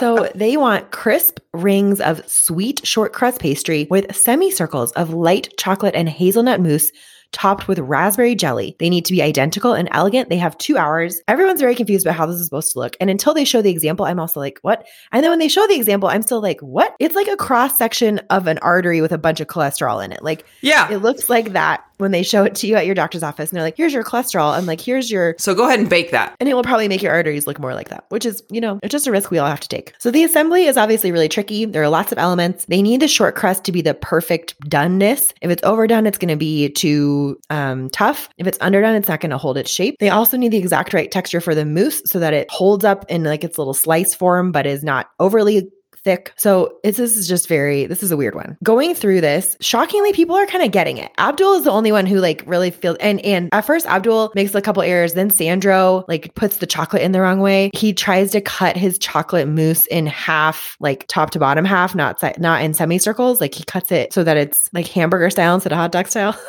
So 0.00 0.28
they 0.34 0.56
want 0.56 0.90
crisp 0.90 1.38
rings 1.52 2.00
of 2.00 2.28
sweet 2.28 2.84
short 2.84 3.12
crust 3.12 3.40
pastry 3.40 3.86
with 3.90 4.14
semicircles 4.14 4.90
of 4.92 5.14
light 5.14 5.48
chocolate 5.56 5.94
and 5.94 6.08
hazelnut 6.08 6.60
mousse 6.60 6.90
topped 7.30 7.66
with 7.68 7.78
raspberry 7.78 8.34
jelly. 8.34 8.76
They 8.78 8.90
need 8.90 9.04
to 9.06 9.12
be 9.12 9.22
identical 9.22 9.72
and 9.72 9.88
elegant. 9.92 10.28
They 10.30 10.36
have 10.36 10.58
two 10.58 10.76
hours. 10.76 11.20
Everyone's 11.26 11.60
very 11.60 11.74
confused 11.74 12.04
about 12.06 12.16
how 12.16 12.26
this 12.26 12.36
is 12.36 12.44
supposed 12.44 12.72
to 12.72 12.78
look. 12.80 12.96
And 13.00 13.08
until 13.08 13.34
they 13.34 13.44
show 13.44 13.62
the 13.62 13.70
example, 13.70 14.04
I'm 14.06 14.20
also 14.20 14.38
like, 14.40 14.58
what? 14.62 14.86
And 15.10 15.22
then 15.24 15.30
when 15.30 15.38
they 15.40 15.48
show 15.48 15.66
the 15.66 15.74
example, 15.74 16.08
I'm 16.08 16.22
still 16.22 16.40
like, 16.42 16.60
what? 16.60 16.94
It's 17.00 17.16
like 17.16 17.26
a 17.28 17.36
cross 17.36 17.76
section 17.78 18.18
of 18.30 18.46
an 18.46 18.58
artery 18.58 19.00
with 19.00 19.10
a 19.12 19.18
bunch 19.18 19.40
of 19.40 19.46
cholesterol 19.48 20.04
in 20.04 20.12
it. 20.12 20.22
Like, 20.22 20.44
Yeah. 20.60 20.92
it 20.92 20.98
looks 20.98 21.28
like 21.28 21.52
that 21.52 21.82
when 21.98 22.10
they 22.10 22.22
show 22.22 22.44
it 22.44 22.54
to 22.56 22.66
you 22.66 22.76
at 22.76 22.86
your 22.86 22.94
doctor's 22.94 23.22
office. 23.22 23.50
And 23.50 23.56
they're 23.56 23.64
like, 23.64 23.76
here's 23.76 23.92
your 23.92 24.04
cholesterol. 24.04 24.56
And 24.56 24.66
like, 24.66 24.80
here's 24.80 25.10
your 25.10 25.34
So 25.38 25.54
go 25.54 25.66
ahead 25.66 25.78
and 25.78 25.88
bake 25.88 26.10
that. 26.10 26.34
and 26.40 26.48
it 26.48 26.54
will 26.54 26.62
probably 26.62 26.88
make 26.88 27.02
your 27.02 27.12
arteries 27.12 27.46
look 27.46 27.58
more 27.58 27.74
like 27.74 27.88
that, 27.88 28.04
which 28.08 28.26
is, 28.26 28.42
you 28.50 28.60
know, 28.60 28.78
it's 28.82 28.92
just 28.92 29.06
a 29.06 29.12
risk 29.12 29.30
we 29.30 29.38
all 29.38 29.48
have 29.48 29.60
to 29.60 29.68
take. 29.68 29.94
So 29.98 30.10
the 30.10 30.24
assembly 30.24 30.64
is 30.64 30.76
obviously 30.76 31.12
really 31.12 31.28
tricky. 31.28 31.64
There 31.64 31.82
are 31.82 31.88
lots 31.88 32.12
of 32.12 32.18
elements. 32.18 32.64
They 32.66 32.82
need 32.82 33.00
the 33.00 33.08
short 33.08 33.36
crust 33.36 33.64
to 33.64 33.72
be 33.72 33.82
the 33.82 33.94
perfect 33.94 34.58
doneness. 34.68 35.32
If 35.40 35.50
it's 35.50 35.62
overdone, 35.62 36.06
it's 36.06 36.18
going 36.18 36.28
to 36.28 36.36
be 36.36 36.70
too 36.70 37.38
um, 37.50 37.90
tough. 37.90 38.28
If 38.38 38.46
it's 38.46 38.58
underdone, 38.60 38.94
it's 38.96 39.08
not 39.08 39.20
going 39.20 39.30
to 39.30 39.38
hold 39.38 39.56
its 39.56 39.70
shape. 39.70 39.96
They 40.00 40.10
also 40.10 40.36
need 40.36 40.52
the 40.52 40.58
exact 40.58 40.92
right 40.94 41.10
texture 41.10 41.40
for 41.40 41.54
the 41.54 41.64
mousse 41.64 42.02
so 42.06 42.18
that 42.18 42.34
it 42.34 42.50
holds 42.50 42.84
up 42.84 43.04
in 43.08 43.24
like 43.24 43.44
its 43.44 43.58
little 43.58 43.74
slice 43.74 44.14
form, 44.14 44.52
but 44.52 44.66
is 44.66 44.82
not 44.82 45.10
overly 45.20 45.70
thick. 46.04 46.32
So 46.36 46.78
it's 46.84 46.98
this 46.98 47.16
is 47.16 47.26
just 47.26 47.48
very 47.48 47.86
this 47.86 48.02
is 48.02 48.10
a 48.10 48.16
weird 48.16 48.34
one. 48.34 48.56
Going 48.62 48.94
through 48.94 49.20
this, 49.20 49.56
shockingly, 49.60 50.12
people 50.12 50.36
are 50.36 50.46
kind 50.46 50.64
of 50.64 50.70
getting 50.70 50.98
it. 50.98 51.10
Abdul 51.18 51.54
is 51.54 51.64
the 51.64 51.70
only 51.70 51.92
one 51.92 52.06
who 52.06 52.20
like 52.20 52.42
really 52.46 52.70
feels 52.70 52.96
and 52.98 53.20
and 53.20 53.48
at 53.52 53.62
first 53.62 53.86
Abdul 53.86 54.32
makes 54.34 54.54
a 54.54 54.62
couple 54.62 54.82
errors, 54.82 55.14
then 55.14 55.30
Sandro 55.30 56.04
like 56.06 56.34
puts 56.34 56.58
the 56.58 56.66
chocolate 56.66 57.02
in 57.02 57.12
the 57.12 57.20
wrong 57.20 57.40
way. 57.40 57.70
He 57.74 57.92
tries 57.92 58.30
to 58.32 58.40
cut 58.40 58.76
his 58.76 58.98
chocolate 58.98 59.48
mousse 59.48 59.86
in 59.86 60.06
half, 60.06 60.76
like 60.78 61.06
top 61.08 61.30
to 61.30 61.38
bottom 61.38 61.64
half, 61.64 61.94
not 61.94 62.22
not 62.38 62.62
in 62.62 62.74
semicircles. 62.74 63.40
Like 63.40 63.54
he 63.54 63.64
cuts 63.64 63.90
it 63.90 64.12
so 64.12 64.22
that 64.22 64.36
it's 64.36 64.70
like 64.72 64.86
hamburger 64.86 65.30
style 65.30 65.54
instead 65.54 65.72
of 65.72 65.78
hot 65.78 65.92
dog 65.92 66.08
style. 66.08 66.38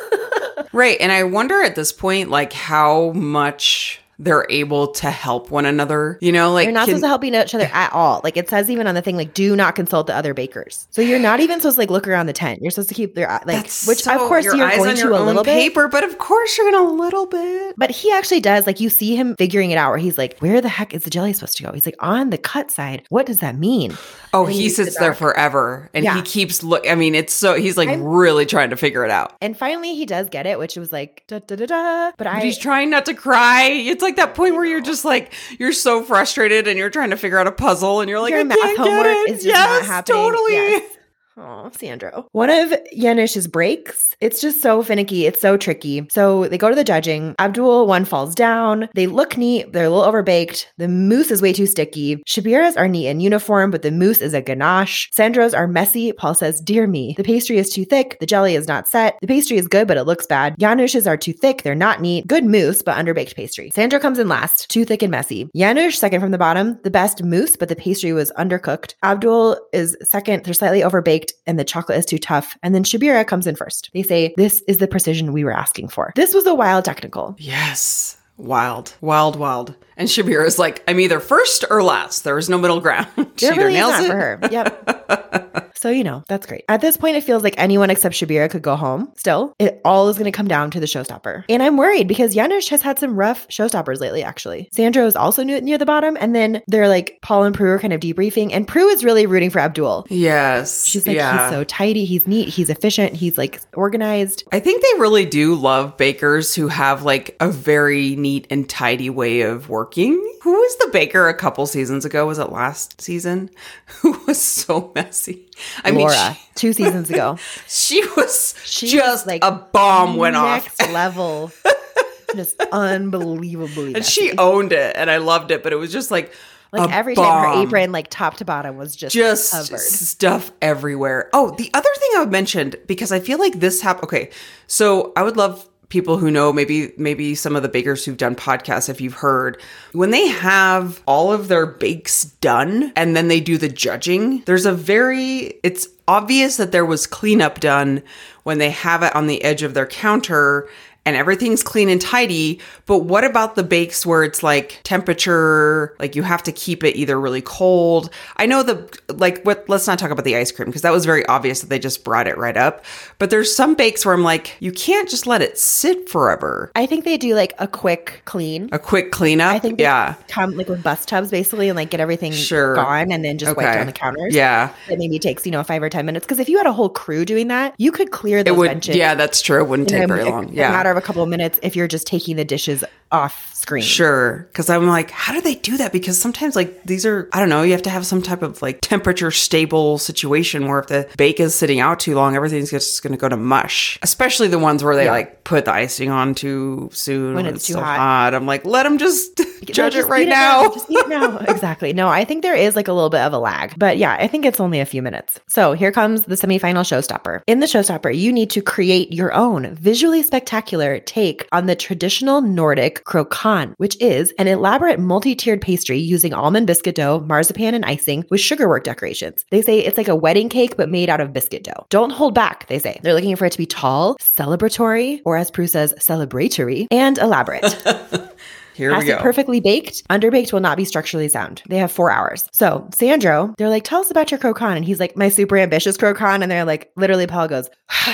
Right. 0.76 1.00
And 1.00 1.10
I 1.10 1.22
wonder 1.22 1.62
at 1.62 1.74
this 1.74 1.90
point, 1.90 2.28
like, 2.28 2.52
how 2.52 3.12
much 3.12 4.00
they're 4.18 4.46
able 4.50 4.88
to 4.88 5.10
help 5.10 5.50
one 5.50 5.66
another. 5.66 6.18
You 6.20 6.32
know, 6.32 6.52
like 6.52 6.64
you're 6.64 6.72
not 6.72 6.86
can- 6.86 6.96
supposed 6.98 7.04
to 7.04 7.08
help 7.08 7.24
each 7.24 7.54
other 7.54 7.70
at 7.72 7.92
all. 7.92 8.20
Like 8.24 8.36
it 8.36 8.48
says 8.48 8.70
even 8.70 8.86
on 8.86 8.94
the 8.94 9.02
thing, 9.02 9.16
like 9.16 9.34
do 9.34 9.54
not 9.56 9.74
consult 9.74 10.06
the 10.06 10.14
other 10.14 10.34
bakers. 10.34 10.86
So 10.90 11.02
you're 11.02 11.18
not 11.18 11.40
even 11.40 11.60
supposed 11.60 11.76
to 11.76 11.80
like 11.82 11.90
look 11.90 12.06
around 12.08 12.26
the 12.26 12.32
tent. 12.32 12.60
You're 12.62 12.70
supposed 12.70 12.88
to 12.88 12.94
keep 12.94 13.14
their 13.14 13.28
like, 13.28 13.46
That's 13.46 13.86
which 13.86 14.06
of 14.06 14.18
course 14.20 14.44
your 14.44 14.56
you're 14.56 14.68
going 14.70 14.88
on 14.90 14.96
to 14.96 15.02
your 15.02 15.12
a 15.12 15.20
little 15.22 15.44
bit. 15.44 15.54
paper, 15.54 15.88
but 15.88 16.04
of 16.04 16.18
course 16.18 16.56
you're 16.56 16.70
gonna 16.70 16.88
a 16.88 16.90
little 16.90 17.26
bit. 17.26 17.74
But 17.76 17.90
he 17.90 18.10
actually 18.12 18.40
does. 18.40 18.66
Like 18.66 18.80
you 18.80 18.88
see 18.88 19.16
him 19.16 19.34
figuring 19.36 19.70
it 19.70 19.76
out, 19.76 19.90
where 19.90 19.98
he's 19.98 20.16
like, 20.18 20.38
"Where 20.38 20.60
the 20.60 20.68
heck 20.68 20.94
is 20.94 21.04
the 21.04 21.10
jelly 21.10 21.32
supposed 21.32 21.56
to 21.58 21.62
go?" 21.64 21.72
He's 21.72 21.86
like, 21.86 21.96
"On 22.00 22.30
the 22.30 22.38
cut 22.38 22.70
side." 22.70 23.02
What 23.08 23.26
does 23.26 23.40
that 23.40 23.56
mean? 23.56 23.96
Oh, 24.32 24.44
When 24.44 24.52
he 24.52 24.68
sits 24.68 24.92
sit 24.92 25.00
there 25.00 25.14
forever, 25.14 25.88
and 25.94 26.04
Yeah. 26.04 26.14
he 26.16 26.22
keeps 26.22 26.62
look. 26.62 26.88
I 26.88 26.94
mean, 26.94 27.14
it's 27.14 27.32
so 27.32 27.54
he's 27.54 27.76
like 27.76 27.88
I'm- 27.88 28.02
really 28.02 28.46
trying 28.46 28.70
to 28.70 28.76
figure 28.76 29.04
it 29.04 29.10
out. 29.10 29.34
And 29.40 29.56
finally, 29.56 29.94
he 29.94 30.04
does 30.06 30.28
get 30.28 30.46
it, 30.46 30.58
which 30.58 30.76
was 30.76 30.92
like 30.92 31.22
da 31.26 31.38
da 31.40 31.56
da 31.56 31.66
da. 31.66 32.12
But 32.16 32.26
I, 32.26 32.34
But 32.34 32.42
he's 32.44 32.58
trying 32.58 32.90
not 32.90 33.06
to 33.06 33.14
cry. 33.14 33.64
It's 33.70 34.02
like 34.06 34.16
that 34.16 34.34
point 34.34 34.54
where 34.54 34.64
you're 34.64 34.80
just 34.80 35.04
like 35.04 35.32
you're 35.58 35.72
so 35.72 36.02
frustrated 36.02 36.66
and 36.68 36.78
you're 36.78 36.90
trying 36.90 37.10
to 37.10 37.16
figure 37.16 37.38
out 37.38 37.46
a 37.46 37.52
puzzle 37.52 38.00
and 38.00 38.08
you're 38.08 38.20
like, 38.20 38.30
Your 38.30 38.40
I 38.40 38.44
math 38.44 38.76
homework 38.76 39.28
is 39.28 39.42
just 39.44 39.54
not 39.54 39.84
happening. 39.84 40.16
totally. 40.16 40.52
Yes. 40.54 40.95
Oh, 41.38 41.70
Sandro. 41.78 42.26
One 42.32 42.48
of 42.48 42.72
Janusz's 42.96 43.46
breaks. 43.46 44.14
It's 44.20 44.40
just 44.40 44.62
so 44.62 44.82
finicky. 44.82 45.26
It's 45.26 45.40
so 45.40 45.58
tricky. 45.58 46.06
So 46.10 46.48
they 46.48 46.56
go 46.56 46.70
to 46.70 46.74
the 46.74 46.82
judging. 46.82 47.34
Abdul, 47.38 47.86
one 47.86 48.06
falls 48.06 48.34
down. 48.34 48.88
They 48.94 49.06
look 49.06 49.36
neat. 49.36 49.70
They're 49.72 49.84
a 49.84 49.90
little 49.90 50.10
overbaked. 50.10 50.66
The 50.78 50.88
mousse 50.88 51.30
is 51.30 51.42
way 51.42 51.52
too 51.52 51.66
sticky. 51.66 52.16
Shabira's 52.26 52.76
are 52.78 52.88
neat 52.88 53.08
and 53.08 53.22
uniform, 53.22 53.70
but 53.70 53.82
the 53.82 53.90
mousse 53.90 54.22
is 54.22 54.32
a 54.32 54.40
ganache. 54.40 55.10
Sandro's 55.12 55.52
are 55.52 55.68
messy. 55.68 56.10
Paul 56.12 56.34
says, 56.34 56.58
Dear 56.58 56.86
me, 56.86 57.14
the 57.18 57.24
pastry 57.24 57.58
is 57.58 57.68
too 57.68 57.84
thick. 57.84 58.16
The 58.18 58.26
jelly 58.26 58.54
is 58.54 58.66
not 58.66 58.88
set. 58.88 59.18
The 59.20 59.26
pastry 59.26 59.58
is 59.58 59.68
good, 59.68 59.86
but 59.86 59.98
it 59.98 60.04
looks 60.04 60.26
bad. 60.26 60.54
Janusz's 60.58 61.06
are 61.06 61.18
too 61.18 61.34
thick. 61.34 61.62
They're 61.62 61.74
not 61.74 62.00
neat. 62.00 62.26
Good 62.26 62.46
mousse, 62.46 62.80
but 62.80 62.96
underbaked 62.96 63.34
pastry. 63.34 63.70
Sandro 63.74 64.00
comes 64.00 64.18
in 64.18 64.28
last, 64.28 64.70
too 64.70 64.86
thick 64.86 65.02
and 65.02 65.10
messy. 65.10 65.50
Janusz, 65.54 65.98
second 65.98 66.22
from 66.22 66.30
the 66.30 66.38
bottom, 66.38 66.78
the 66.82 66.90
best 66.90 67.22
mousse, 67.22 67.56
but 67.56 67.68
the 67.68 67.76
pastry 67.76 68.14
was 68.14 68.32
undercooked. 68.38 68.94
Abdul 69.02 69.58
is 69.74 69.98
second. 70.02 70.44
They're 70.44 70.54
slightly 70.54 70.80
overbaked, 70.80 71.25
and 71.46 71.58
the 71.58 71.64
chocolate 71.64 71.98
is 71.98 72.06
too 72.06 72.18
tough. 72.18 72.56
And 72.62 72.74
then 72.74 72.84
Shabira 72.84 73.26
comes 73.26 73.46
in 73.46 73.56
first. 73.56 73.90
They 73.94 74.02
say, 74.02 74.34
This 74.36 74.62
is 74.68 74.78
the 74.78 74.88
precision 74.88 75.32
we 75.32 75.44
were 75.44 75.52
asking 75.52 75.88
for. 75.88 76.12
This 76.16 76.34
was 76.34 76.46
a 76.46 76.54
wild 76.54 76.84
technical. 76.84 77.34
Yes. 77.38 78.16
Wild, 78.38 78.94
wild, 79.00 79.36
wild. 79.36 79.74
And 79.96 80.08
Shabira 80.08 80.44
is 80.46 80.58
like, 80.58 80.84
I'm 80.86 81.00
either 81.00 81.20
first 81.20 81.64
or 81.70 81.82
last. 81.82 82.22
There 82.24 82.36
is 82.36 82.50
no 82.50 82.58
middle 82.58 82.80
ground. 82.80 83.08
she 83.36 83.46
There 83.46 83.52
either 83.54 83.66
really 83.66 83.76
is 83.78 83.80
nails 83.80 83.92
not 83.92 84.04
it. 84.04 84.08
for 84.08 84.16
her. 84.16 84.38
Yep. 84.50 85.45
so 85.74 85.90
you 85.90 86.04
know 86.04 86.22
that's 86.28 86.46
great. 86.46 86.64
At 86.68 86.80
this 86.80 86.96
point, 86.96 87.16
it 87.16 87.24
feels 87.24 87.42
like 87.42 87.54
anyone 87.58 87.90
except 87.90 88.14
Shabira 88.14 88.50
could 88.50 88.62
go 88.62 88.76
home. 88.76 89.12
Still, 89.16 89.54
it 89.58 89.80
all 89.84 90.08
is 90.08 90.16
going 90.16 90.30
to 90.30 90.36
come 90.36 90.48
down 90.48 90.70
to 90.72 90.80
the 90.80 90.86
showstopper, 90.86 91.44
and 91.48 91.62
I'm 91.62 91.76
worried 91.76 92.08
because 92.08 92.34
Janusz 92.34 92.68
has 92.68 92.82
had 92.82 92.98
some 92.98 93.16
rough 93.16 93.46
showstoppers 93.48 94.00
lately. 94.00 94.22
Actually, 94.22 94.68
Sandro 94.72 95.06
is 95.06 95.16
also 95.16 95.42
near, 95.42 95.60
near 95.60 95.78
the 95.78 95.86
bottom, 95.86 96.16
and 96.20 96.34
then 96.34 96.62
they're 96.66 96.88
like 96.88 97.18
Paul 97.22 97.44
and 97.44 97.54
Prue 97.54 97.70
are 97.70 97.78
kind 97.78 97.92
of 97.92 98.00
debriefing, 98.00 98.50
and 98.52 98.66
Prue 98.66 98.88
is 98.88 99.04
really 99.04 99.26
rooting 99.26 99.50
for 99.50 99.58
Abdul. 99.58 100.06
Yes. 100.10 100.86
She's 100.86 101.06
like, 101.06 101.16
yeah. 101.16 101.48
he's 101.48 101.56
so 101.56 101.64
tidy, 101.64 102.04
he's 102.04 102.26
neat, 102.26 102.48
he's 102.48 102.70
efficient, 102.70 103.14
he's 103.14 103.38
like 103.38 103.60
organized. 103.74 104.44
I 104.52 104.60
think 104.60 104.82
they 104.82 105.00
really 105.00 105.26
do 105.26 105.54
love 105.54 105.96
bakers 105.96 106.54
who 106.54 106.68
have 106.68 107.02
like 107.02 107.36
a 107.40 107.50
very 107.50 108.16
neat 108.16 108.46
and 108.50 108.68
tidy 108.68 109.10
way 109.10 109.42
of 109.42 109.68
working. 109.68 110.14
Who 110.42 110.52
was 110.52 110.76
the 110.76 110.90
baker 110.92 111.28
a 111.28 111.34
couple 111.34 111.66
seasons 111.66 112.04
ago? 112.04 112.26
Was 112.26 112.38
it 112.38 112.52
last 112.52 113.00
season? 113.00 113.50
Who 114.00 114.20
was 114.26 114.40
so 114.40 114.92
messy? 114.94 115.45
I 115.84 115.90
Laura, 115.90 116.14
mean, 116.14 116.36
two 116.54 116.72
seasons 116.72 117.10
ago, 117.10 117.38
she, 117.68 118.02
she 118.02 118.08
was 118.16 118.54
She 118.64 118.86
just 118.88 119.24
was, 119.24 119.26
like, 119.26 119.44
a 119.44 119.52
bomb 119.52 120.16
went 120.16 120.36
off. 120.36 120.64
next 120.78 120.92
level, 120.92 121.50
just 122.34 122.60
unbelievably. 122.72 123.94
And 123.94 124.04
she 124.04 124.36
owned 124.38 124.72
it 124.72 124.96
and 124.96 125.10
I 125.10 125.18
loved 125.18 125.50
it, 125.50 125.62
but 125.62 125.72
it 125.72 125.76
was 125.76 125.92
just 125.92 126.10
like 126.10 126.32
like 126.72 126.90
every 126.92 127.14
time 127.14 127.54
her 127.56 127.62
apron, 127.62 127.92
like 127.92 128.08
top 128.10 128.36
to 128.38 128.44
bottom, 128.44 128.76
was 128.76 128.94
just 128.96 129.14
just 129.14 129.52
covered. 129.52 129.78
stuff 129.80 130.50
everywhere. 130.60 131.30
Oh, 131.32 131.54
the 131.56 131.70
other 131.72 131.88
thing 131.98 132.10
I 132.16 132.24
mentioned 132.26 132.76
because 132.86 133.12
I 133.12 133.20
feel 133.20 133.38
like 133.38 133.60
this 133.60 133.80
happened. 133.80 134.04
Okay, 134.04 134.30
so 134.66 135.12
I 135.16 135.22
would 135.22 135.36
love 135.36 135.66
people 135.88 136.18
who 136.18 136.30
know 136.30 136.52
maybe 136.52 136.92
maybe 136.96 137.34
some 137.34 137.54
of 137.54 137.62
the 137.62 137.68
bakers 137.68 138.04
who've 138.04 138.16
done 138.16 138.34
podcasts 138.34 138.88
if 138.88 139.00
you've 139.00 139.14
heard 139.14 139.60
when 139.92 140.10
they 140.10 140.26
have 140.26 141.00
all 141.06 141.32
of 141.32 141.48
their 141.48 141.66
bakes 141.66 142.24
done 142.40 142.92
and 142.96 143.14
then 143.14 143.28
they 143.28 143.40
do 143.40 143.56
the 143.56 143.68
judging 143.68 144.42
there's 144.46 144.66
a 144.66 144.72
very 144.72 145.54
it's 145.62 145.88
obvious 146.08 146.56
that 146.56 146.72
there 146.72 146.86
was 146.86 147.06
cleanup 147.06 147.60
done 147.60 148.02
when 148.42 148.58
they 148.58 148.70
have 148.70 149.02
it 149.02 149.14
on 149.14 149.26
the 149.26 149.42
edge 149.44 149.62
of 149.62 149.74
their 149.74 149.86
counter 149.86 150.68
and 151.06 151.16
everything's 151.16 151.62
clean 151.62 151.88
and 151.88 152.00
tidy. 152.00 152.60
But 152.84 152.98
what 153.04 153.24
about 153.24 153.54
the 153.54 153.62
bakes 153.64 154.04
where 154.04 154.22
it's 154.24 154.42
like 154.42 154.80
temperature, 154.84 155.94
like 155.98 156.14
you 156.14 156.22
have 156.22 156.42
to 156.42 156.52
keep 156.52 156.84
it 156.84 156.96
either 156.96 157.18
really 157.18 157.40
cold? 157.40 158.10
I 158.36 158.46
know 158.46 158.62
the, 158.62 158.86
like, 159.14 159.42
what, 159.44 159.68
let's 159.68 159.86
not 159.86 159.98
talk 159.98 160.10
about 160.10 160.24
the 160.24 160.36
ice 160.36 160.52
cream 160.52 160.66
because 160.66 160.82
that 160.82 160.92
was 160.92 161.06
very 161.06 161.24
obvious 161.26 161.60
that 161.62 161.68
they 161.68 161.78
just 161.78 162.04
brought 162.04 162.26
it 162.28 162.36
right 162.36 162.56
up. 162.56 162.84
But 163.18 163.30
there's 163.30 163.54
some 163.54 163.74
bakes 163.74 164.04
where 164.04 164.14
I'm 164.14 164.22
like, 164.22 164.56
you 164.60 164.72
can't 164.72 165.08
just 165.08 165.26
let 165.26 165.40
it 165.42 165.58
sit 165.58 166.08
forever. 166.08 166.70
I 166.74 166.86
think 166.86 167.04
they 167.04 167.16
do 167.16 167.34
like 167.34 167.54
a 167.58 167.68
quick 167.68 168.22
clean. 168.24 168.68
A 168.72 168.78
quick 168.78 169.12
cleanup. 169.12 169.54
I 169.54 169.58
think 169.58 169.80
yeah. 169.80 170.14
come 170.28 170.56
like 170.56 170.68
with 170.68 170.82
bus 170.82 171.06
tubs 171.06 171.30
basically 171.30 171.68
and 171.68 171.76
like 171.76 171.90
get 171.90 172.00
everything 172.00 172.32
Sure. 172.32 172.74
gone 172.74 173.12
and 173.12 173.24
then 173.24 173.38
just 173.38 173.56
wipe 173.56 173.72
down 173.72 173.86
the 173.86 173.92
counters. 173.92 174.34
Yeah. 174.34 174.74
It 174.90 174.98
maybe 174.98 175.18
takes, 175.18 175.46
you 175.46 175.52
know, 175.52 175.62
five 175.62 175.82
or 175.82 175.88
10 175.88 176.04
minutes. 176.04 176.26
Because 176.26 176.40
if 176.40 176.48
you 176.48 176.58
had 176.58 176.66
a 176.66 176.72
whole 176.72 176.88
crew 176.88 177.24
doing 177.24 177.48
that, 177.48 177.74
you 177.78 177.92
could 177.92 178.10
clear 178.10 178.42
the 178.42 178.52
benches. 178.54 178.96
yeah, 178.96 179.14
that's 179.14 179.40
true. 179.40 179.60
It 179.60 179.68
wouldn't 179.68 179.88
take 179.88 180.02
a- 180.02 180.06
very 180.08 180.24
long. 180.24 180.52
Yeah. 180.52 180.70
Of 180.96 181.02
a 181.02 181.06
couple 181.06 181.22
of 181.22 181.28
minutes 181.28 181.58
if 181.62 181.76
you're 181.76 181.88
just 181.88 182.06
taking 182.06 182.36
the 182.36 182.44
dishes 182.44 182.84
off 183.12 183.54
screen. 183.54 183.84
Sure. 183.84 184.48
Cause 184.52 184.68
I'm 184.68 184.86
like, 184.88 185.10
how 185.12 185.32
do 185.32 185.40
they 185.40 185.54
do 185.54 185.76
that? 185.76 185.92
Because 185.92 186.18
sometimes 186.20 186.56
like 186.56 186.82
these 186.84 187.06
are, 187.06 187.28
I 187.32 187.38
don't 187.38 187.48
know, 187.48 187.62
you 187.62 187.70
have 187.72 187.82
to 187.82 187.90
have 187.90 188.04
some 188.04 188.20
type 188.20 188.42
of 188.42 188.60
like 188.62 188.80
temperature 188.80 189.30
stable 189.30 189.98
situation 189.98 190.66
where 190.66 190.80
if 190.80 190.86
the 190.88 191.08
bake 191.16 191.38
is 191.38 191.54
sitting 191.54 191.78
out 191.78 192.00
too 192.00 192.14
long, 192.16 192.34
everything's 192.34 192.70
just 192.70 193.02
going 193.04 193.12
to 193.12 193.18
go 193.18 193.28
to 193.28 193.36
mush. 193.36 193.98
Especially 194.02 194.48
the 194.48 194.58
ones 194.58 194.82
where 194.82 194.96
they 194.96 195.04
Yeah. 195.04 195.12
like 195.12 195.44
put 195.44 195.66
the 195.66 195.72
icing 195.72 196.10
on 196.10 196.34
too 196.34 196.90
soon 196.92 197.34
When 197.34 197.44
when, 197.44 197.46
it's 197.46 197.56
it's, 197.58 197.66
too 197.68 197.72
so 197.74 197.80
hot. 197.80 197.96
hot. 197.98 198.34
I'm 198.34 198.46
like, 198.46 198.64
let 198.64 198.82
them 198.82 198.98
just 198.98 199.38
No, 199.66 199.72
judge 199.72 199.94
just 199.94 200.08
it 200.08 200.10
right 200.10 200.26
eat 200.26 200.30
now. 200.30 200.72
Just 200.74 200.90
eat 200.90 201.08
now. 201.08 201.38
exactly. 201.48 201.92
No, 201.92 202.08
I 202.08 202.24
think 202.24 202.42
there 202.42 202.54
is 202.54 202.76
like 202.76 202.88
a 202.88 202.92
little 202.92 203.10
bit 203.10 203.20
of 203.20 203.32
a 203.32 203.38
lag. 203.38 203.76
But 203.78 203.98
yeah, 203.98 204.16
I 204.18 204.26
think 204.28 204.44
it's 204.44 204.60
only 204.60 204.80
a 204.80 204.86
few 204.86 205.02
minutes. 205.02 205.40
So 205.48 205.72
here 205.72 205.90
comes 205.92 206.24
the 206.24 206.34
semifinal 206.36 206.82
showstopper. 206.84 207.42
In 207.46 207.60
the 207.60 207.66
showstopper, 207.66 208.16
you 208.16 208.32
need 208.32 208.50
to 208.50 208.62
create 208.62 209.12
your 209.12 209.32
own 209.32 209.74
visually 209.74 210.22
spectacular 210.22 210.85
take 211.00 211.46
on 211.52 211.66
the 211.66 211.76
traditional 211.76 212.40
Nordic 212.40 213.04
croquant, 213.04 213.74
which 213.78 214.00
is 214.00 214.32
an 214.38 214.48
elaborate 214.48 214.98
multi-tiered 214.98 215.60
pastry 215.60 215.98
using 215.98 216.32
almond 216.32 216.66
biscuit 216.66 216.94
dough, 216.94 217.20
marzipan, 217.20 217.74
and 217.74 217.84
icing 217.84 218.24
with 218.30 218.40
sugarwork 218.40 218.84
decorations. 218.84 219.44
They 219.50 219.62
say 219.62 219.78
it's 219.80 219.98
like 219.98 220.08
a 220.08 220.16
wedding 220.16 220.48
cake, 220.48 220.76
but 220.76 220.88
made 220.88 221.10
out 221.10 221.20
of 221.20 221.32
biscuit 221.32 221.64
dough. 221.64 221.86
Don't 221.90 222.10
hold 222.10 222.34
back, 222.34 222.66
they 222.68 222.78
say. 222.78 222.98
They're 223.02 223.14
looking 223.14 223.36
for 223.36 223.44
it 223.46 223.52
to 223.52 223.58
be 223.58 223.66
tall, 223.66 224.16
celebratory, 224.16 225.20
or 225.24 225.36
as 225.36 225.50
Prue 225.50 225.66
says, 225.66 225.92
celebratory, 225.98 226.86
and 226.90 227.18
elaborate. 227.18 227.64
Here 228.76 228.92
Has 228.92 229.04
we 229.04 229.08
go. 229.08 229.18
perfectly 229.18 229.60
baked. 229.60 230.06
Underbaked 230.10 230.52
will 230.52 230.60
not 230.60 230.76
be 230.76 230.84
structurally 230.84 231.28
sound. 231.30 231.62
They 231.66 231.78
have 231.78 231.90
four 231.90 232.10
hours. 232.10 232.46
So 232.52 232.86
Sandro, 232.92 233.54
they're 233.56 233.70
like, 233.70 233.84
tell 233.84 234.00
us 234.00 234.10
about 234.10 234.30
your 234.30 234.38
croquant. 234.38 234.76
And 234.76 234.84
he's 234.84 235.00
like, 235.00 235.16
my 235.16 235.30
super 235.30 235.56
ambitious 235.56 235.96
croquant. 235.96 236.42
And 236.42 236.52
they're 236.52 236.66
like, 236.66 236.92
literally, 236.94 237.26
Paul 237.26 237.48
goes, 237.48 237.70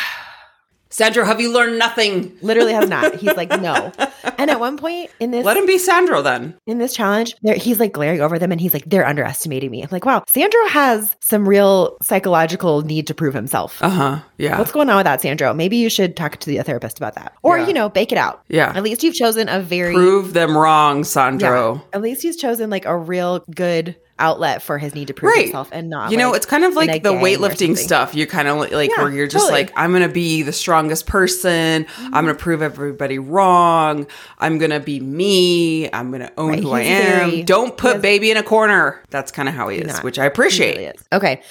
Sandro, 0.93 1.25
have 1.25 1.41
you 1.41 1.53
learned 1.53 1.79
nothing? 1.79 2.37
literally 2.43 2.73
has 2.75 2.89
not. 2.89 3.15
He's 3.17 3.35
like, 3.37 3.51
no. 3.61 3.93
And 4.39 4.51
at 4.51 4.61
one 4.61 4.77
point 4.77 5.11
in 5.21 5.31
this 5.33 5.45
Let 5.45 5.57
him 5.57 5.67
be 5.67 5.79
Sandro 5.79 6.23
then. 6.23 6.57
in 6.67 6.79
this 6.79 6.93
challenge, 6.95 7.35
he's 7.57 7.81
like 7.81 7.93
glaring 7.93 8.21
over 8.21 8.39
them 8.39 8.53
and 8.53 8.61
he's 8.61 8.73
like, 8.73 8.85
they're 8.87 9.07
underestimating 9.07 9.71
me. 9.71 9.83
I'm 9.83 9.89
like, 9.91 10.05
wow, 10.05 10.23
Sandro 10.29 10.65
has 10.69 11.17
some 11.21 11.49
real 11.49 11.97
psychological 12.03 12.83
need 12.83 13.07
to 13.09 13.15
prove 13.15 13.35
himself. 13.35 13.83
Uh 13.83 13.89
huh. 13.89 14.19
Yeah. 14.39 14.59
What's 14.59 14.71
going 14.73 14.89
on 14.91 14.97
with 14.97 15.05
that, 15.05 15.21
Sandro? 15.21 15.53
Maybe 15.55 15.77
you 15.77 15.89
should 15.91 16.17
talk 16.17 16.37
to 16.39 16.47
the 16.49 16.63
therapist 16.63 16.99
about 16.99 17.15
that. 17.17 17.35
Or, 17.43 17.59
Yeah. 17.59 17.67
you 17.67 17.73
know, 17.73 17.89
bake 17.89 18.13
it 18.13 18.19
out. 18.19 18.43
Yeah. 18.49 18.73
At 18.75 18.83
least 18.85 19.03
you've 19.03 19.15
chosen 19.15 19.49
a 19.49 19.61
very 19.61 19.95
Prove 19.95 20.35
them 20.35 20.57
wrong, 20.57 20.99
Yeah. 20.99 21.03
Sandro. 21.05 21.83
At 21.93 22.01
least 22.03 22.23
he's 22.23 22.37
chosen 22.37 22.71
like 22.71 22.85
a 22.85 22.97
real 22.97 23.45
good 23.55 23.97
outlet 24.23 24.63
for 24.63 24.79
his 24.79 24.95
need 24.95 25.09
to 25.09 25.15
prove 25.15 25.33
Right. 25.35 25.43
himself 25.47 25.69
and 25.73 25.91
not. 25.91 26.11
You 26.13 26.17
know, 26.17 26.29
like, 26.31 26.37
it's 26.39 26.47
kind 26.47 26.65
of 26.65 26.75
like 26.75 27.03
the 27.03 27.13
weightlifting 27.13 27.77
stuff. 27.77 28.15
You 28.15 28.27
kind 28.27 28.49
of 28.49 28.57
like 28.59 28.91
Yeah, 28.91 29.03
where 29.03 29.13
you're 29.13 29.27
just 29.27 29.45
totally. 29.47 29.65
like, 29.65 29.73
I'm 29.77 29.91
going 29.91 30.03
to 30.03 30.09
be 30.09 30.43
the 30.43 30.53
strongest 30.53 31.07
person. 31.07 31.51
I'm 31.51 31.85
mm-hmm. 32.05 32.13
going 32.13 32.27
to 32.27 32.35
prove 32.35 32.63
everybody 32.63 33.19
wrong. 33.19 34.07
I'm 34.39 34.59
going 34.59 34.71
to 34.71 34.81
be 34.81 35.01
me. 35.01 35.93
I'm 35.93 36.11
going 36.11 36.23
to 36.23 36.33
own 36.39 36.51
Right, 36.51 36.63
who 36.63 36.71
I 36.71 36.81
am. 36.83 37.31
very- 37.31 37.43
Don't 37.43 37.77
put 37.77 37.95
has- 37.95 38.03
baby 38.03 38.31
in 38.31 38.37
a 38.37 38.43
corner. 38.43 39.03
That's 39.11 39.33
kind 39.33 39.49
of 39.49 39.55
how 39.55 39.69
he 39.69 39.79
is, 39.79 39.89
not. 39.95 40.05
which 40.05 40.19
I 40.19 40.25
appreciate. 40.25 40.77
really. 40.79 40.93
Okay. 41.13 41.43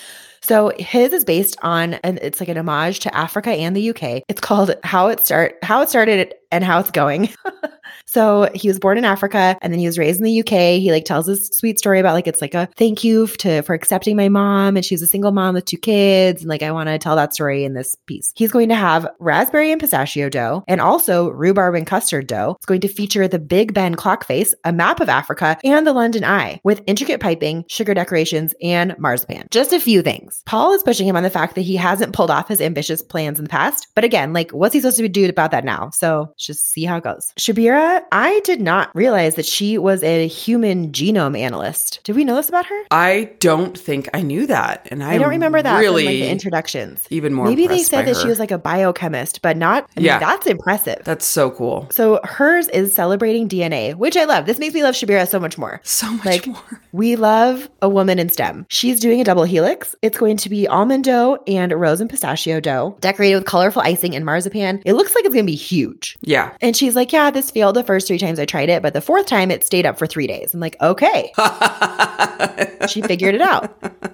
So 0.43 0.71
his 0.79 1.13
is 1.13 1.23
based 1.23 1.55
on 1.61 1.93
and 1.95 2.17
it's 2.23 2.39
like 2.39 2.49
an 2.49 2.57
homage 2.57 3.01
to 3.01 3.15
Africa 3.15 3.51
and 3.51 3.75
the 3.75 3.91
UK. 3.91 4.23
It's 4.27 4.41
called 4.41 4.73
How 4.83 5.09
It 5.09 5.19
Start 5.19 5.55
How 5.61 5.83
It 5.83 5.89
Started 5.89 6.33
and 6.51 6.63
How 6.63 6.79
It's 6.79 6.89
Going. 6.89 7.29
so 8.11 8.49
he 8.53 8.67
was 8.67 8.77
born 8.77 8.97
in 8.97 9.05
Africa 9.05 9.57
and 9.61 9.71
then 9.71 9.79
he 9.79 9.85
was 9.85 9.97
raised 9.97 10.19
in 10.19 10.25
the 10.25 10.41
UK. 10.41 10.81
He 10.81 10.91
like 10.91 11.05
tells 11.05 11.27
this 11.27 11.47
sweet 11.53 11.79
story 11.79 11.97
about 11.97 12.13
like 12.13 12.27
it's 12.27 12.41
like 12.41 12.53
a 12.53 12.67
thank 12.75 13.05
you 13.05 13.25
to 13.27 13.61
for 13.61 13.73
accepting 13.73 14.17
my 14.17 14.27
mom 14.27 14.75
and 14.75 14.83
she's 14.83 15.01
a 15.01 15.07
single 15.07 15.31
mom 15.31 15.55
with 15.55 15.63
two 15.63 15.77
kids 15.77 16.41
and 16.41 16.49
like 16.49 16.61
I 16.61 16.73
want 16.73 16.89
to 16.89 16.97
tell 16.97 17.15
that 17.15 17.33
story 17.33 17.63
in 17.63 17.73
this 17.73 17.95
piece. 18.07 18.33
He's 18.35 18.51
going 18.51 18.67
to 18.67 18.75
have 18.75 19.07
raspberry 19.19 19.71
and 19.71 19.79
pistachio 19.79 20.27
dough 20.27 20.65
and 20.67 20.81
also 20.81 21.29
rhubarb 21.29 21.73
and 21.75 21.87
custard 21.87 22.27
dough. 22.27 22.55
It's 22.57 22.65
going 22.65 22.81
to 22.81 22.89
feature 22.89 23.29
the 23.29 23.39
Big 23.39 23.73
Ben 23.73 23.95
clock 23.95 24.25
face, 24.25 24.53
a 24.65 24.73
map 24.73 24.99
of 24.99 25.07
Africa, 25.07 25.57
and 25.63 25.87
the 25.87 25.93
London 25.93 26.25
Eye 26.25 26.59
with 26.65 26.83
intricate 26.87 27.21
piping, 27.21 27.63
sugar 27.69 27.93
decorations, 27.93 28.53
and 28.61 28.93
marzipan. 28.99 29.47
Just 29.51 29.71
a 29.71 29.79
few 29.79 30.01
things. 30.01 30.41
Paul 30.45 30.73
is 30.73 30.83
pushing 30.83 31.07
him 31.07 31.15
on 31.15 31.23
the 31.23 31.29
fact 31.29 31.55
that 31.55 31.61
he 31.61 31.77
hasn't 31.77 32.13
pulled 32.13 32.31
off 32.31 32.49
his 32.49 32.59
ambitious 32.59 33.01
plans 33.01 33.39
in 33.39 33.45
the 33.45 33.49
past. 33.49 33.87
But 33.95 34.03
again, 34.03 34.33
like, 34.33 34.51
what's 34.51 34.73
he 34.73 34.81
supposed 34.81 34.97
to 34.97 35.07
do 35.07 35.29
about 35.29 35.51
that 35.51 35.63
now? 35.63 35.91
So 35.91 36.33
just 36.37 36.71
see 36.71 36.83
how 36.83 36.97
it 36.97 37.03
goes. 37.03 37.31
Shabira, 37.39 38.00
I 38.11 38.39
did 38.43 38.61
not 38.61 38.93
realize 38.95 39.35
that 39.35 39.45
she 39.45 39.77
was 39.77 40.03
a 40.03 40.27
human 40.27 40.91
genome 40.91 41.37
analyst. 41.37 41.99
Did 42.03 42.15
we 42.15 42.23
know 42.25 42.35
this 42.35 42.49
about 42.49 42.65
her? 42.65 42.81
I 42.91 43.31
don't 43.39 43.77
think 43.77 44.09
I 44.13 44.21
knew 44.21 44.47
that. 44.47 44.87
And 44.91 45.03
I 45.03 45.13
I 45.13 45.17
don't 45.17 45.29
remember 45.29 45.61
that 45.61 45.79
really 45.79 46.03
from 46.03 46.13
like 46.13 46.21
the 46.21 46.29
introductions. 46.29 47.05
even 47.09 47.33
more 47.33 47.45
Maybe 47.45 47.67
they 47.67 47.83
said 47.83 48.05
that 48.07 48.17
she 48.17 48.27
was 48.27 48.39
like 48.39 48.51
a 48.51 48.57
biochemist, 48.57 49.41
but 49.41 49.57
not. 49.57 49.89
I 49.95 49.99
mean, 49.99 50.05
Yeah. 50.05 50.19
that's 50.19 50.47
impressive. 50.47 51.01
That's 51.03 51.25
so 51.25 51.51
cool. 51.51 51.87
so 51.91 52.19
hers 52.23 52.67
is 52.69 52.93
celebrating 52.95 53.47
DNA, 53.47 53.95
which 53.95 54.17
I 54.17 54.25
love. 54.25 54.45
This 54.45 54.59
makes 54.59 54.73
me 54.73 54.83
love 54.83 54.95
Shabira 54.95 55.27
so 55.27 55.39
much 55.39 55.57
more. 55.57 55.79
So 55.83 56.09
much 56.11 56.25
Like, 56.25 56.47
more. 56.47 56.81
We 56.91 57.15
love 57.15 57.69
a 57.81 57.89
woman 57.89 58.19
in 58.19 58.29
STEM. 58.29 58.65
She's 58.69 58.99
doing 58.99 59.21
a 59.21 59.23
double 59.23 59.43
helix. 59.43 59.95
It's 60.01 60.17
going 60.17 60.37
to 60.37 60.49
be 60.49 60.67
almond 60.67 61.03
dough 61.05 61.37
and 61.47 61.71
rose 61.71 62.01
and 62.01 62.09
pistachio 62.09 62.59
dough, 62.59 62.97
decorated 62.99 63.35
with 63.35 63.45
colorful 63.45 63.81
icing 63.81 64.15
and 64.15 64.25
marzipan. 64.25 64.81
It 64.85 64.93
looks 64.93 65.15
like 65.15 65.23
it's 65.25 65.33
going 65.33 65.45
to 65.45 65.51
be 65.51 65.55
huge. 65.55 66.17
Yeah. 66.21 66.51
And 66.61 66.75
she's 66.75 66.95
like, 66.95 67.11
Yeah, 67.13 67.31
this 67.31 67.51
field 67.51 67.75
the 67.75 67.83
first 67.91 68.07
three 68.07 68.17
times 68.17 68.39
I 68.39 68.45
tried 68.45 68.69
it, 68.69 68.81
but 68.81 68.93
the 68.93 69.01
fourth 69.01 69.25
time 69.25 69.51
it 69.51 69.63
stayed 69.65 69.85
up 69.85 69.97
for 69.99 70.07
three 70.07 70.27
days. 70.27 70.53
I'm 70.53 70.59
like, 70.61 70.77
Okay. 70.81 71.31
she 72.87 73.01
figured 73.01 73.35
it 73.35 73.41
out. 73.41 73.69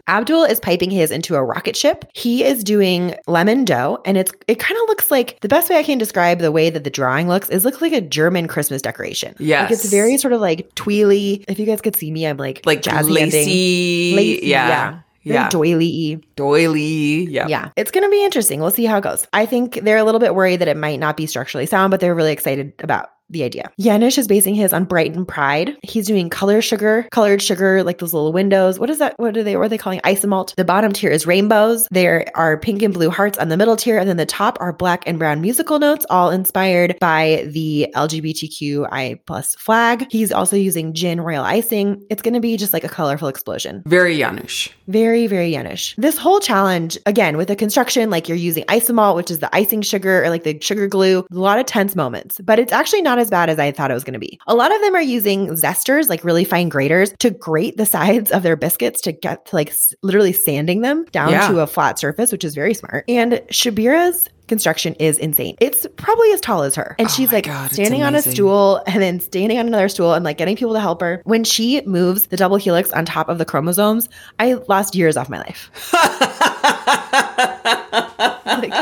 Abdul 0.07 0.43
is 0.45 0.59
piping 0.59 0.89
his 0.89 1.11
into 1.11 1.35
a 1.35 1.43
rocket 1.43 1.75
ship. 1.75 2.05
He 2.13 2.43
is 2.43 2.63
doing 2.63 3.13
lemon 3.27 3.65
dough, 3.65 3.99
and 4.05 4.17
it's 4.17 4.31
it 4.47 4.57
kind 4.59 4.77
of 4.81 4.87
looks 4.87 5.11
like 5.11 5.39
the 5.41 5.47
best 5.47 5.69
way 5.69 5.77
I 5.77 5.83
can 5.83 5.97
describe 5.97 6.39
the 6.39 6.51
way 6.51 6.69
that 6.69 6.83
the 6.83 6.89
drawing 6.89 7.27
looks 7.27 7.49
is 7.49 7.65
looks 7.65 7.81
like 7.81 7.93
a 7.93 8.01
German 8.01 8.47
Christmas 8.47 8.81
decoration. 8.81 9.35
like 9.39 9.71
it's 9.71 9.89
very 9.89 10.17
sort 10.17 10.33
of 10.33 10.41
like 10.41 10.73
tweely. 10.75 11.45
If 11.47 11.59
you 11.59 11.65
guys 11.65 11.81
could 11.81 11.95
see 11.95 12.09
me, 12.11 12.25
I'm 12.25 12.37
like 12.37 12.65
like 12.65 12.81
jazzy 12.81 13.09
lacy. 13.09 14.13
Lacy, 14.15 14.47
yeah. 14.47 14.67
yeah. 14.67 14.99
Very 15.25 15.35
Yeah. 15.35 15.49
doily 15.49 16.23
Doily. 16.37 17.25
Yeah. 17.29 17.47
Yeah. 17.47 17.69
It's 17.75 17.91
going 17.91 18.05
to 18.05 18.09
be 18.09 18.23
interesting. 18.23 18.61
We'll 18.61 18.71
see 18.71 18.85
how 18.85 18.97
it 18.97 19.01
goes. 19.01 19.27
I 19.33 19.45
think 19.45 19.81
they're 19.83 19.97
a 19.97 20.03
little 20.05 20.19
bit 20.21 20.33
worried 20.33 20.57
that 20.57 20.69
it 20.69 20.77
might 20.77 20.99
not 21.01 21.17
be 21.17 21.25
structurally 21.25 21.65
sound, 21.65 21.91
but 21.91 21.99
they're 21.99 22.15
really 22.15 22.31
excited 22.31 22.71
about 22.79 23.09
the 23.29 23.43
idea. 23.43 23.71
Janusz 23.79 24.17
is 24.17 24.27
basing 24.27 24.55
his 24.55 24.73
on 24.73 24.85
Brighton 24.85 25.25
Pride. 25.25 25.77
He's 25.83 26.07
doing 26.07 26.29
color 26.29 26.61
sugar, 26.61 27.07
colored 27.11 27.41
sugar, 27.41 27.83
like 27.83 27.99
those 27.99 28.13
little 28.13 28.33
windows. 28.33 28.79
What 28.79 28.89
is 28.89 28.99
that? 28.99 29.17
What 29.17 29.35
are 29.37 29.43
they? 29.43 29.55
What 29.55 29.65
are 29.65 29.69
they 29.69 29.77
calling 29.77 29.99
isomalt? 30.01 30.55
The 30.55 30.65
bottom 30.65 30.93
tier 30.93 31.11
is 31.11 31.27
rainbows. 31.27 31.87
There 31.91 32.25
are 32.35 32.57
pink 32.57 32.81
and 32.81 32.93
blue 32.93 33.09
hearts 33.09 33.37
on 33.37 33.49
the 33.49 33.57
middle 33.57 33.75
tier, 33.75 33.97
and 33.97 34.07
then 34.07 34.17
the 34.17 34.25
top 34.25 34.57
are 34.59 34.73
black 34.73 35.03
and 35.05 35.19
brown 35.19 35.41
musical 35.41 35.79
notes, 35.79 36.05
all 36.09 36.29
inspired 36.29 36.97
by 36.99 37.47
the 37.47 37.87
LGBTQI 37.95 39.19
plus 39.25 39.55
flag. 39.55 40.07
He's 40.09 40.31
also 40.31 40.55
using 40.55 40.93
gin 40.93 41.21
royal 41.21 41.43
icing. 41.43 42.05
It's 42.09 42.21
going 42.21 42.33
to 42.33 42.39
be 42.39 42.57
just 42.57 42.73
like 42.73 42.83
a 42.83 42.89
colorful 42.89 43.27
explosion. 43.27 43.83
Very 43.85 44.17
Janusz. 44.17 44.69
Very, 44.87 45.27
very 45.27 45.51
Janusz. 45.51 45.93
This 45.97 46.17
whole 46.17 46.39
challenge, 46.39 46.97
again, 47.05 47.37
with 47.37 47.49
the 47.49 47.55
construction, 47.55 48.09
like 48.09 48.27
you're 48.27 48.37
using 48.37 48.63
isomalt, 48.65 49.15
which 49.15 49.31
is 49.31 49.39
the 49.39 49.53
icing 49.55 49.81
sugar 49.81 50.23
or 50.23 50.29
like 50.29 50.43
the 50.43 50.59
sugar 50.61 50.87
glue, 50.87 51.25
a 51.31 51.35
lot 51.35 51.59
of 51.59 51.65
tense 51.65 51.95
moments, 51.95 52.39
but 52.43 52.59
it's 52.59 52.71
actually 52.71 53.01
not 53.01 53.16
as 53.19 53.29
bad 53.29 53.49
as 53.49 53.59
I 53.59 53.71
thought 53.71 53.91
it 53.91 53.93
was 53.93 54.03
going 54.03 54.13
to 54.13 54.19
be. 54.19 54.39
A 54.47 54.55
lot 54.55 54.73
of 54.73 54.81
them 54.81 54.95
are 54.95 55.01
using 55.01 55.47
zesters, 55.49 56.09
like 56.09 56.23
really 56.23 56.45
fine 56.45 56.69
graters, 56.69 57.13
to 57.19 57.29
grate 57.31 57.77
the 57.77 57.85
sides 57.85 58.31
of 58.31 58.43
their 58.43 58.55
biscuits 58.55 59.01
to 59.01 59.11
get 59.11 59.45
to 59.47 59.55
like 59.55 59.69
s- 59.69 59.93
literally 60.03 60.33
sanding 60.33 60.81
them 60.81 61.05
down 61.11 61.31
Yeah. 61.31 61.47
to 61.49 61.59
a 61.59 61.67
flat 61.67 61.99
surface, 61.99 62.31
which 62.31 62.43
is 62.43 62.55
very 62.55 62.73
smart. 62.73 63.05
And 63.07 63.33
Shabira's 63.49 64.29
construction 64.47 64.93
is 64.95 65.17
insane. 65.17 65.57
It's 65.59 65.85
probably 65.97 66.31
as 66.31 66.39
tall 66.39 66.63
as 66.63 66.73
her. 66.75 66.95
And 66.99 67.09
Oh 67.09 67.11
she's 67.11 67.33
like 67.33 67.45
God, 67.47 67.69
standing 67.71 68.01
on 68.03 68.15
a 68.15 68.21
stool 68.21 68.81
and 68.87 69.01
then 69.03 69.19
standing 69.19 69.59
on 69.59 69.67
another 69.67 69.89
stool 69.89 70.13
and 70.13 70.23
like 70.23 70.37
getting 70.37 70.55
people 70.55 70.73
to 70.73 70.79
help 70.79 71.01
her. 71.01 71.21
When 71.25 71.43
she 71.43 71.81
moves 71.85 72.27
the 72.27 72.37
double 72.37 72.55
helix 72.55 72.89
on 72.93 73.03
top 73.03 73.27
of 73.27 73.39
the 73.39 73.45
chromosomes, 73.45 74.07
I 74.39 74.53
lost 74.69 74.95
years 74.95 75.17
off 75.17 75.27
my 75.29 75.39
life. 75.39 75.69
Like, 78.45 78.73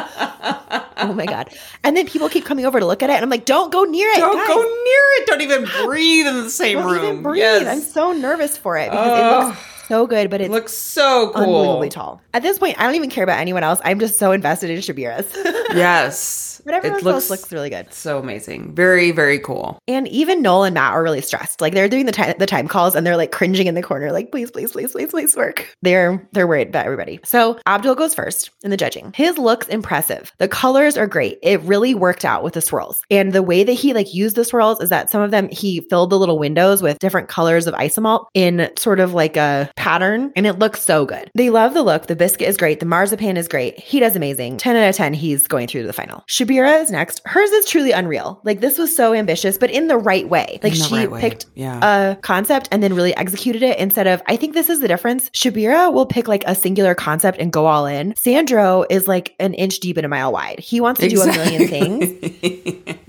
oh 0.98 1.14
my 1.14 1.26
god! 1.26 1.50
And 1.84 1.96
then 1.96 2.08
people 2.08 2.30
keep 2.30 2.46
coming 2.46 2.66
over 2.66 2.80
to 2.80 2.86
look 2.86 3.04
at 3.04 3.10
it, 3.10 3.14
and 3.14 3.24
I'm 3.24 3.30
like, 3.30 3.46
"Don't 3.46 3.72
go 3.72 3.84
near 3.84 4.10
it! 4.10 4.18
Don't 4.18 4.36
guys. 4.38 4.48
go 4.48 4.62
near 4.62 5.02
it. 5.18 5.28
Don't 5.28 5.42
even 5.42 5.66
breathe 5.86 6.28
in 6.28 6.44
the 6.44 6.50
same 6.50 6.80
Don't 6.80 6.92
room. 6.92 7.04
even 7.06 7.22
breathe!" 7.24 7.40
Yes. 7.42 7.68
I'm 7.68 7.82
so 7.82 8.12
nervous 8.14 8.58
for 8.58 8.78
it 8.78 8.90
because 8.92 9.20
it 9.20 9.46
looks 9.48 9.60
so 9.88 10.08
good, 10.08 10.30
but 10.30 10.42
it 10.42 10.50
looks 10.52 10.74
so 10.74 11.32
cool. 11.34 11.44
unbelievably 11.44 11.90
tall. 11.90 12.22
At 12.34 12.42
this 12.42 12.58
point, 12.58 12.80
I 12.80 12.86
don't 12.86 12.96
even 12.96 13.10
care 13.10 13.24
about 13.24 13.40
anyone 13.40 13.64
else. 13.64 13.80
I'm 13.84 14.00
just 14.00 14.18
so 14.18 14.32
invested 14.32 14.70
in 14.70 14.80
Shabira's. 14.80 15.32
Yes. 15.76 16.52
but 16.66 16.74
everyone 16.74 17.00
it 17.00 17.04
looks 17.04 17.30
looks 17.30 17.52
really 17.52 17.70
good. 17.70 17.94
so 17.94 18.20
amazing. 18.20 18.76
Very, 18.76 19.12
very 19.12 19.40
cool. 19.40 19.80
And 19.88 20.08
even 20.08 20.42
Noel 20.42 20.66
and 20.66 20.74
Matt 20.74 20.94
are 20.94 21.04
really 21.04 21.22
stressed. 21.22 21.62
Like 21.62 21.74
they're 21.74 21.88
doing 21.88 22.06
the 22.06 22.12
time 22.12 22.36
the 22.40 22.46
time 22.46 22.68
calls 22.68 22.96
and 22.96 23.06
they're 23.06 23.18
like 23.18 23.32
cringing 23.32 23.68
in 23.68 23.76
the 23.76 23.84
corner, 23.84 24.12
like 24.12 24.32
please, 24.32 24.52
please, 24.52 24.72
please, 24.72 24.92
please, 24.92 25.12
please 25.12 25.36
work. 25.36 25.68
They're 25.82 26.28
they're 26.34 26.48
worried 26.48 26.70
about 26.70 26.86
everybody. 26.86 27.20
So 27.24 27.60
Abdul 27.68 27.96
goes 27.96 28.14
first 28.14 28.52
in 28.64 28.72
the 28.72 28.78
judging. 28.78 29.14
His 29.16 29.38
looks 29.38 29.68
impressive. 29.68 30.32
The 30.40 30.48
colors 30.48 30.98
are 30.98 31.08
great. 31.08 31.40
It 31.42 31.62
really 31.62 31.96
worked 31.96 32.26
out 32.26 32.44
with 32.44 32.54
the 32.54 32.62
swirls. 32.62 33.02
And 33.10 33.34
the 33.34 33.44
way 33.44 33.64
that 33.64 33.74
he 33.74 33.94
like 33.94 34.14
used 34.14 34.36
the 34.36 34.46
swirls 34.46 34.82
is 34.82 34.90
that 34.90 35.10
some 35.10 35.22
of 35.22 35.32
them 35.32 35.50
he 35.50 35.82
filled 35.90 36.10
the 36.10 36.20
little 36.20 36.40
windows 36.40 36.82
with 36.82 37.00
different 37.00 37.30
colors 37.30 37.68
of 37.68 37.74
isomalt 37.76 38.26
in 38.34 38.70
sort 38.78 39.00
of 39.00 39.14
like 39.14 39.38
a 39.38 39.72
pattern, 39.76 40.32
and 40.36 40.46
it 40.48 40.60
looks 40.60 40.82
so 40.82 41.06
good. 41.06 41.30
They 41.36 41.50
love 41.50 41.74
the 41.74 41.84
look. 41.84 42.08
The 42.08 42.16
biscuit 42.16 42.48
is 42.48 42.58
great. 42.58 42.80
The 42.80 42.86
marzipan 42.86 43.38
is 43.38 43.48
great. 43.48 43.80
He 43.80 44.00
does 44.00 44.16
amazing. 44.16 44.58
10 44.58 44.76
out 44.76 44.90
of 44.90 44.96
10. 44.96 45.14
He's 45.14 45.48
going 45.48 45.68
through 45.68 45.82
to 45.82 45.88
the 45.88 45.94
final. 45.94 46.24
Shabira 46.56 46.82
is 46.82 46.92
next. 46.92 47.22
Hers 47.26 47.50
is 47.52 47.66
truly 47.66 47.92
unreal. 47.92 48.40
Like 48.44 48.60
this 48.62 48.78
was 48.78 48.96
so 48.96 49.14
ambitious, 49.14 49.58
but 49.58 49.70
in 49.72 49.88
the 49.88 49.98
right 49.98 50.28
way. 50.28 50.60
Like 50.64 50.74
she 50.74 51.06
right 51.08 51.22
picked 51.22 51.46
Yeah. 51.56 52.12
a 52.12 52.16
concept 52.18 52.70
and 52.72 52.82
then 52.82 52.94
really 52.94 53.16
executed 53.16 53.64
it 53.64 53.78
instead 53.80 54.08
of 54.08 54.22
I 54.28 54.36
think 54.36 54.54
this 54.54 54.70
is 54.70 54.80
the 54.80 54.88
difference. 54.88 55.30
Shabira 55.32 55.92
will 55.94 56.06
pick 56.06 56.28
like 56.28 56.44
a 56.48 56.56
singular 56.56 56.96
concept 56.96 57.38
and 57.40 57.52
go 57.52 57.66
all 57.66 57.86
in. 57.86 58.16
Sandro 58.16 58.86
is 58.90 59.08
like 59.08 59.36
an 59.40 59.54
inch 59.54 59.80
deep 59.80 59.98
and 59.98 60.06
a 60.06 60.10
mile 60.10 60.32
wide. 60.32 60.60
He 60.60 60.80
wants 60.82 61.00
to 61.02 61.10
do 61.10 61.22
a 61.22 61.28
million 61.28 61.68
things. 61.68 62.96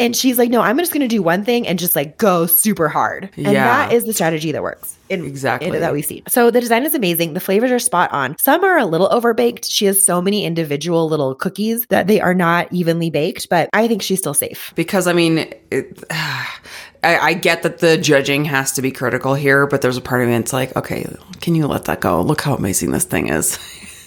And 0.00 0.14
she's 0.16 0.38
like, 0.38 0.50
no, 0.50 0.60
I'm 0.60 0.78
just 0.78 0.92
going 0.92 1.00
to 1.02 1.08
do 1.08 1.22
one 1.22 1.44
thing 1.44 1.66
and 1.66 1.78
just 1.78 1.94
like 1.96 2.18
go 2.18 2.46
super 2.46 2.88
hard. 2.88 3.30
And 3.36 3.46
Yeah. 3.46 3.64
that 3.64 3.92
is 3.92 4.04
the 4.04 4.12
strategy 4.12 4.52
that 4.52 4.62
works. 4.62 4.96
In, 5.08 5.24
Exactly. 5.24 5.68
in- 5.68 5.80
that 5.80 5.92
we 5.92 6.02
see. 6.02 6.22
So 6.28 6.50
the 6.50 6.60
design 6.60 6.84
is 6.84 6.94
amazing. 6.94 7.32
The 7.34 7.40
flavors 7.40 7.70
are 7.70 7.78
spot 7.78 8.12
on. 8.12 8.36
Some 8.38 8.62
are 8.64 8.76
a 8.78 8.84
little 8.84 9.08
overbaked. 9.08 9.64
She 9.70 9.86
has 9.86 10.04
so 10.04 10.20
many 10.20 10.44
individual 10.44 11.08
little 11.08 11.34
cookies 11.34 11.86
that 11.88 12.06
they 12.08 12.20
are 12.20 12.34
not 12.34 12.70
evenly 12.72 13.08
baked, 13.10 13.48
but 13.48 13.70
I 13.72 13.88
think 13.88 14.02
she's 14.02 14.18
still 14.18 14.34
safe. 14.34 14.72
because 14.76 15.06
I 15.06 15.12
mean, 15.14 15.52
it, 15.70 16.04
I, 16.10 17.18
I 17.18 17.34
get 17.34 17.62
that 17.62 17.78
the 17.78 17.96
judging 17.96 18.44
has 18.46 18.72
to 18.72 18.82
be 18.82 18.90
critical 18.90 19.34
here, 19.34 19.66
but 19.66 19.82
there's 19.82 19.96
a 19.96 20.00
part 20.00 20.20
of 20.22 20.28
me 20.28 20.36
that's 20.36 20.52
like, 20.52 20.74
okay, 20.76 21.06
can 21.40 21.54
you 21.54 21.66
let 21.68 21.84
that 21.84 22.00
go? 22.00 22.20
Look 22.20 22.40
how 22.42 22.54
amazing 22.54 22.90
this 22.90 23.04
thing 23.04 23.28
is. 23.28 23.56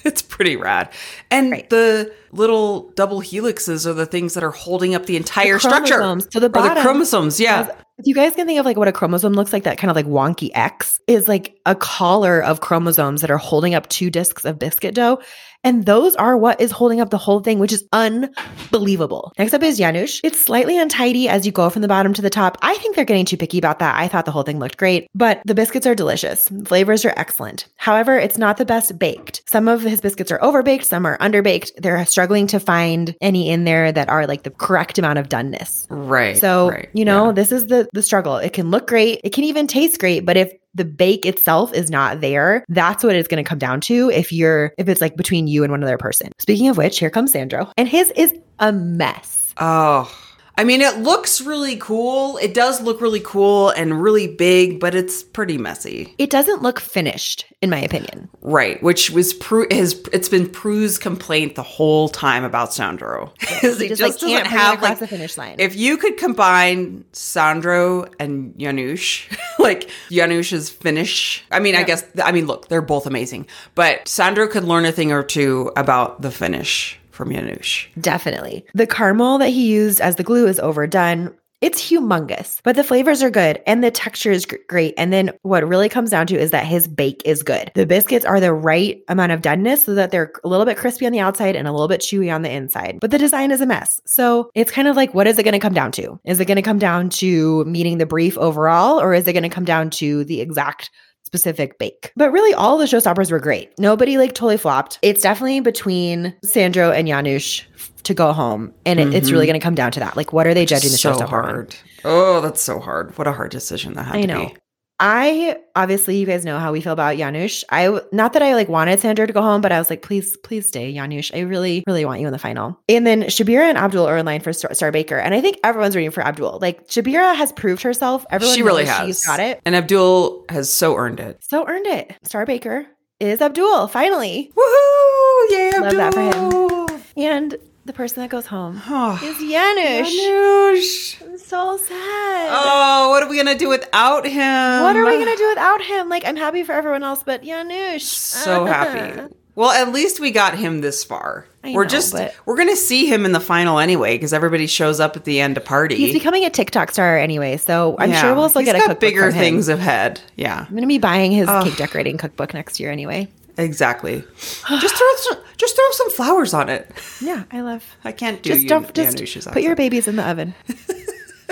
it's 0.04 0.22
pretty 0.22 0.56
rad. 0.58 0.90
And 1.32 1.52
Right. 1.52 1.70
the 1.70 2.12
little 2.34 2.92
double 2.96 3.22
helixes 3.22 3.86
are 3.86 3.94
the 3.94 4.06
things 4.06 4.34
that 4.36 4.44
are 4.44 4.52
holding 4.52 4.94
up 4.96 5.06
the 5.06 5.16
entire 5.18 5.58
structure. 5.60 5.96
chromosomes. 5.96 6.28
So 6.32 6.40
the 6.40 6.48
Or 6.48 6.70
the 6.76 6.82
chromosomes, 6.82 7.40
yeah. 7.40 7.68
If 7.98 8.08
you 8.08 8.16
guys 8.16 8.34
can 8.36 8.48
think 8.48 8.60
of 8.60 8.66
like 8.66 8.78
what 8.78 8.88
a 8.88 8.92
chromosome 8.92 9.34
looks 9.34 9.54
like, 9.54 9.64
that 9.64 9.78
kind 9.78 9.90
of 9.92 9.96
like 9.96 10.08
wonky 10.08 10.50
X 10.56 11.00
is 11.08 11.28
like 11.28 11.56
a 11.66 11.76
collar 11.76 12.42
of 12.44 12.60
chromosomes 12.60 13.22
that 13.22 13.30
are 13.32 13.38
holding 13.38 13.76
up 13.76 13.88
two 13.90 14.10
discs 14.10 14.44
of 14.44 14.58
biscuit 14.60 14.96
dough. 14.96 15.20
And 15.64 15.86
those 15.86 16.16
are 16.16 16.36
what 16.36 16.60
is 16.60 16.72
holding 16.72 17.00
up 17.02 17.12
the 17.12 17.20
whole 17.20 17.42
thing, 17.42 17.60
which 17.60 17.72
is 17.72 17.84
unbelievable. 17.94 19.32
Next 19.38 19.54
up 19.54 19.62
is 19.62 19.78
Janusz. 19.78 20.20
It's 20.24 20.40
slightly 20.42 20.78
untidy 20.78 21.30
as 21.30 21.46
you 21.46 21.52
go 21.52 21.70
from 21.70 21.84
the 21.84 21.88
bottom 21.88 22.14
to 22.16 22.22
the 22.22 22.32
top. 22.32 22.58
I 22.64 22.74
think 22.76 22.96
they're 22.96 23.06
getting 23.06 23.26
too 23.26 23.38
picky 23.38 23.60
about 23.60 23.78
that. 23.78 23.96
I 23.96 24.08
thought 24.08 24.26
the 24.26 24.32
whole 24.32 24.42
thing 24.42 24.58
looked 24.58 24.78
great, 24.78 25.08
but 25.14 25.40
the 25.46 25.54
biscuits 25.54 25.86
are 25.86 25.94
delicious. 25.94 26.50
Flavors 26.66 27.06
are 27.06 27.14
excellent. 27.16 27.68
However, 27.76 28.18
it's 28.18 28.40
not 28.40 28.58
the 28.58 28.66
best 28.66 28.98
baked. 28.98 29.44
Some 29.48 29.68
of 29.68 29.82
his 29.84 30.02
biscuits 30.02 30.32
are 30.32 30.40
overbaked, 30.40 30.86
some 30.86 31.06
are 31.06 31.18
underbaked. 31.22 31.72
They're 31.78 32.04
struggling 32.06 32.48
to 32.48 32.60
find 32.60 33.16
any 33.22 33.50
in 33.50 33.64
there 33.64 33.92
that 33.92 34.10
are 34.10 34.28
like 34.28 34.44
the 34.44 34.52
correct 34.52 34.98
amount 34.98 35.20
of 35.20 35.30
doneness. 35.30 35.88
Right. 35.90 36.38
So, 36.38 36.70
right, 36.70 36.90
you 36.94 37.06
know, 37.06 37.28
yeah. 37.28 37.32
this 37.34 37.52
is 37.52 37.68
the 37.68 37.88
the 37.94 38.04
struggle. 38.04 38.38
It 38.38 38.54
can 38.54 38.72
look 38.72 38.88
great. 38.88 39.22
It 39.24 39.32
can 39.32 39.44
even 39.44 39.68
taste 39.68 40.00
great, 40.00 40.26
but 40.26 40.38
if 40.38 40.52
the 40.74 40.86
bake 40.86 41.26
itself 41.26 41.74
is 41.74 41.90
not 41.90 42.22
there, 42.22 42.66
that's 42.70 43.04
what 43.04 43.16
it's 43.16 43.28
going 43.28 43.44
to 43.44 43.48
come 43.48 43.60
down 43.60 43.82
to 43.82 44.10
if 44.10 44.32
you're 44.32 44.74
if 44.78 44.88
it's 44.90 45.02
like 45.02 45.16
between 45.16 45.48
you 45.48 45.64
and 45.64 45.72
one 45.72 45.84
other 45.84 45.98
person. 45.98 46.32
Speaking 46.40 46.70
of 46.70 46.78
which, 46.78 47.00
here 47.00 47.10
comes 47.10 47.32
Sandro. 47.32 47.72
And 47.78 47.88
his 47.88 48.12
is 48.12 48.34
a 48.60 48.72
mess. 48.72 49.54
Oh, 49.58 50.12
I 50.58 50.64
mean, 50.64 50.82
it 50.82 50.98
looks 51.00 51.42
really 51.42 51.78
cool. 51.78 52.38
It 52.38 52.54
does 52.54 52.82
look 52.82 53.02
really 53.02 53.22
cool 53.22 53.70
and 53.70 54.02
really 54.02 54.28
big, 54.28 54.80
but 54.80 54.94
it's 54.96 55.24
pretty 55.24 55.58
messy. 55.58 56.14
It 56.18 56.30
doesn't 56.30 56.62
look 56.62 56.80
finished 56.80 57.46
in 57.62 57.70
my 57.70 57.80
opinion. 57.80 58.28
Right, 58.42 58.82
which 58.82 59.12
was 59.12 59.34
Prue 59.36 59.68
has 59.70 59.94
it's 60.12 60.28
been 60.28 60.50
Prue's 60.50 60.98
complaint 60.98 61.56
the 61.56 61.64
whole 61.64 62.10
time 62.10 62.44
about 62.44 62.74
Sandro. 62.74 63.32
Is 63.64 63.80
He 63.80 63.90
just, 63.90 64.02
like, 64.02 64.14
doesn't 64.14 64.30
it 64.30 64.48
across 64.48 65.00
the 65.00 65.08
finish 65.08 65.38
line. 65.38 65.56
If 65.60 65.76
you 65.76 65.98
could 65.98 66.18
combine 66.18 67.06
Sandro 67.14 68.10
and 68.20 68.58
Janusz, 68.58 69.28
like 69.60 69.90
Janusz's 70.10 70.70
finish, 70.70 71.44
I 71.52 71.60
mean, 71.60 71.76
I 71.76 71.84
guess 71.84 72.04
I 72.22 72.32
mean, 72.32 72.48
look, 72.48 72.68
they're 72.68 72.82
both 72.82 73.06
amazing, 73.06 73.48
but 73.76 74.08
Sandro 74.08 74.48
could 74.48 74.64
learn 74.64 74.86
a 74.86 74.92
thing 74.92 75.12
or 75.12 75.24
two 75.24 75.72
about 75.76 76.22
the 76.22 76.32
finish 76.32 77.00
from 77.22 77.32
Janusz. 77.32 77.88
Definitely. 78.00 78.66
The 78.74 78.88
caramel 78.88 79.38
that 79.38 79.50
he 79.50 79.68
used 79.68 80.02
as 80.02 80.16
the 80.16 80.24
glue 80.24 80.48
is 80.48 80.60
overdone. 80.60 81.36
It's 81.62 81.80
humongous, 81.80 82.60
but 82.64 82.76
the 82.76 82.84
flavors 82.84 83.22
are 83.22 83.30
good 83.30 83.62
and 83.68 83.84
the 83.84 83.92
texture 83.92 84.32
is 84.32 84.48
great. 84.68 84.96
And 84.98 85.14
then 85.14 85.30
what 85.44 85.68
really 85.68 85.88
comes 85.88 86.10
down 86.10 86.26
to 86.26 86.36
is 86.36 86.50
that 86.50 86.66
his 86.66 86.88
bake 86.88 87.22
is 87.24 87.44
good. 87.44 87.72
The 87.76 87.86
biscuits 87.86 88.26
are 88.26 88.40
the 88.40 88.52
right 88.52 89.04
amount 89.08 89.34
of 89.34 89.42
doneness 89.42 89.86
so 89.86 89.94
that 89.94 90.10
they're 90.10 90.32
a 90.44 90.48
little 90.48 90.66
bit 90.66 90.78
crispy 90.78 91.06
on 91.06 91.12
the 91.12 91.20
outside 91.20 91.56
and 91.56 91.68
a 91.68 91.72
little 91.72 91.88
bit 91.88 92.02
chewy 92.02 92.34
on 92.34 92.42
the 92.42 92.50
inside. 92.50 92.98
But 93.00 93.12
the 93.12 93.20
design 93.20 93.52
is 93.52 93.62
a 93.62 93.68
mess. 93.68 94.02
So 94.08 94.50
it's 94.56 94.72
kind 94.72 94.88
of 94.88 94.96
like, 94.96 95.14
what 95.14 95.28
is 95.28 95.38
it 95.38 95.44
going 95.44 95.54
to 95.54 95.60
come 95.60 95.76
down 95.76 95.92
to? 95.92 96.20
Is 96.26 96.40
it 96.40 96.46
going 96.46 96.56
to 96.56 96.64
come 96.64 96.80
down 96.80 97.12
to 97.12 97.64
meeting 97.66 98.00
the 98.00 98.08
brief 98.08 98.36
overall, 98.40 99.00
or 99.00 99.14
is 99.14 99.28
it 99.28 99.34
going 99.34 99.44
to 99.44 99.50
come 99.50 99.66
down 99.66 99.92
to 99.92 100.24
the 100.24 100.42
exact 100.42 100.90
specific 101.32 101.80
bake. 101.80 102.12
But 102.18 102.32
really, 102.32 102.54
all 102.54 102.78
the 102.78 102.86
showstoppers 102.86 103.32
were 103.32 103.40
great. 103.40 103.72
Nobody 103.80 104.18
like 104.18 104.34
totally 104.34 104.58
flopped. 104.58 105.00
It's 105.02 105.22
definitely 105.22 105.62
between 105.62 106.36
Sandro 106.44 106.92
and 106.92 107.08
Janusz 107.08 107.64
to 108.04 108.14
go 108.14 108.34
home, 108.34 108.74
and 108.86 109.00
it, 109.00 109.14
it's 109.14 109.32
really 109.32 109.46
mm-hmm. 109.46 109.52
going 109.52 109.60
to 109.62 109.64
come 109.64 109.76
down 109.76 109.92
to 109.94 110.00
that. 110.02 110.18
Like, 110.18 110.34
what 110.34 110.46
are 110.46 110.54
they 110.54 110.66
judging 110.66 110.92
the 110.92 110.98
show 110.98 111.14
so 111.14 111.20
showstopper 111.20 111.44
on? 111.44 111.44
hard. 111.44 111.76
Oh, 112.04 112.42
that's 112.42 112.62
so 112.62 112.80
hard. 112.80 113.18
What 113.18 113.28
a 113.28 113.32
hard 113.32 113.52
decision 113.52 113.94
that 113.94 114.04
had 114.04 114.16
I 114.16 114.22
to 114.22 114.28
know. 114.28 114.46
be. 114.48 114.58
I 115.04 115.58
obviously, 115.76 116.18
you 116.18 116.28
guys 116.28 116.46
know 116.46 116.60
how 116.60 116.72
we 116.72 116.80
feel 116.80 116.94
about 116.94 117.18
Janusz. 117.18 117.64
I 117.72 118.00
not 118.12 118.34
that 118.34 118.44
I 118.44 118.54
like 118.54 118.70
wanted 118.70 119.00
Sandro 119.00 119.26
to 119.26 119.34
go 119.34 119.42
home, 119.42 119.60
but 119.60 119.72
I 119.72 119.80
was 119.80 119.90
like, 119.90 120.04
please, 120.04 120.38
please 120.38 120.68
stay, 120.68 120.94
Janusz. 120.94 121.32
I 121.34 121.40
really, 121.40 121.84
really 121.88 122.06
want 122.06 122.22
you 122.22 122.28
in 122.28 122.34
the 122.34 122.38
final. 122.38 122.80
And 122.88 123.06
then 123.08 123.24
Shabira 123.24 123.64
and 123.64 123.80
Abdul 123.80 124.06
are 124.06 124.18
in 124.18 124.28
line 124.28 124.42
for 124.42 124.54
Star, 124.54 124.72
Star 124.76 124.92
Baker, 124.92 125.18
and 125.18 125.34
I 125.34 125.42
think 125.42 125.58
everyone's 125.64 125.96
rooting 125.96 126.12
for 126.12 126.22
Abdul. 126.22 126.60
Like 126.62 126.88
Shabira 126.88 127.36
has 127.36 127.52
proved 127.52 127.82
herself. 127.82 128.26
Everyone 128.30 128.56
she 128.56 128.62
really 128.62 128.86
has. 128.86 129.08
She's 129.08 129.26
got 129.26 129.40
it. 129.40 129.60
And 129.66 129.76
Abdul 129.76 130.46
has 130.50 130.72
so 130.72 130.96
earned 130.96 131.20
it. 131.20 131.44
So 131.44 131.68
earned 131.68 131.88
it. 131.88 132.16
Star 132.22 132.46
Baker 132.46 132.86
is 133.20 133.42
Abdul 133.42 133.88
finally, 133.88 134.52
Woohoo! 134.56 135.46
Yeah, 135.50 135.80
Love 135.82 135.96
that 135.96 136.14
for 136.14 136.92
him. 136.94 137.02
And 137.18 137.56
the 137.86 137.94
person 137.94 138.22
that 138.22 138.30
goes 138.30 138.46
home 138.48 138.82
Oh, 138.88 139.20
is 139.24 139.38
Janusz. 139.38 140.12
Janusz. 140.12 141.22
I'm 141.22 141.38
so 141.38 141.78
sad. 141.78 142.50
Oh, 142.54 143.10
what 143.10 143.24
are 143.24 143.30
we 143.30 143.38
gonna 143.38 143.58
do 143.58 143.70
without 143.70 144.26
him? 144.26 144.84
what 144.84 144.96
are 144.96 145.06
we 145.06 145.18
gonna 145.18 145.36
do 145.38 145.50
without 145.50 145.82
him? 145.82 146.10
Like, 146.10 146.26
I'm 146.26 146.36
happy 146.36 146.64
for 146.64 146.74
everyone 146.74 147.04
else, 147.04 147.24
but 147.24 147.44
Janusz. 147.44 148.02
So 148.04 148.66
happy. 148.66 149.34
Well, 149.54 149.72
at 149.72 149.92
least 149.92 150.22
we 150.22 150.32
got 150.32 150.58
him 150.58 150.80
this 150.80 151.04
far. 151.04 151.46
I 151.62 151.74
we're 151.74 151.84
know, 151.84 151.90
just 151.90 152.14
but- 152.14 152.34
we're 152.46 152.56
gonna 152.56 152.78
see 152.78 153.06
him 153.06 153.26
in 153.26 153.34
the 153.34 153.40
final 153.42 153.80
anyway 153.80 154.16
because 154.16 154.32
everybody 154.32 154.66
shows 154.66 155.02
up 155.02 155.18
at 155.18 155.26
the 155.26 155.42
end 155.42 155.56
to 155.56 155.62
party. 155.62 155.96
He's 155.98 156.14
becoming 156.14 156.46
a 156.46 156.50
TikTok 156.50 156.90
star 156.90 157.18
anyway, 157.18 157.58
so 157.58 157.98
I'm 158.00 158.12
Yeah. 158.12 158.22
sure 158.22 158.34
we'll 158.34 158.48
still 158.48 158.62
He's 158.62 158.68
get 158.72 158.78
a 158.78 158.80
cookbook 158.80 159.00
bigger 159.02 159.24
from 159.24 159.34
him. 159.34 159.40
things 159.44 159.68
ahead. 159.68 160.22
Yeah, 160.38 160.66
I'm 160.70 160.74
gonna 160.74 160.88
be 160.88 161.00
buying 161.00 161.34
his 161.34 161.50
cake 161.50 161.76
decorating 161.76 162.18
cookbook 162.18 162.54
next 162.54 162.80
year 162.80 162.92
anyway. 162.92 163.28
Exactly. 163.58 164.24
just 164.38 164.96
throw 164.96 165.08
some, 165.18 165.38
just 165.58 165.76
throw 165.76 165.92
some 165.92 166.10
flowers 166.12 166.54
on 166.54 166.70
it. 166.70 166.92
Yeah, 167.22 167.44
I 167.52 167.62
love. 167.62 167.84
I 168.04 168.12
can't 168.12 168.42
do 168.42 168.50
Just 168.50 168.64
you, 168.64 168.70
don't 168.70 168.94
just 168.94 169.52
put 169.52 169.64
your 169.64 169.76
babies 169.76 170.08
in 170.08 170.16
the 170.16 170.28
oven. 170.28 170.54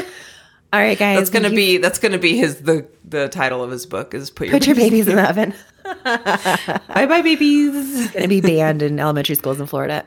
All 0.72 0.80
right, 0.80 0.98
guys. 1.00 1.18
That's 1.18 1.30
gonna 1.32 1.50
you- 1.50 1.56
be 1.56 1.78
that's 1.78 1.98
gonna 1.98 2.20
be 2.20 2.38
his 2.38 2.62
the 2.62 2.88
the 3.04 3.28
title 3.30 3.64
of 3.64 3.72
his 3.72 3.86
book 3.88 4.14
is 4.14 4.30
put 4.30 4.48
your 4.48 4.56
put 4.58 4.68
your 4.68 4.76
babies 4.76 5.08
in 5.08 5.16
the 5.16 5.28
oven. 5.28 5.54
bye 6.04 7.06
bye 7.08 7.22
babies. 7.22 8.02
It's 8.02 8.12
going 8.12 8.24
to 8.24 8.28
be 8.28 8.42
banned 8.42 8.84
in 8.84 9.00
elementary 9.00 9.36
schools 9.36 9.60
in 9.60 9.66
Florida. 9.66 10.06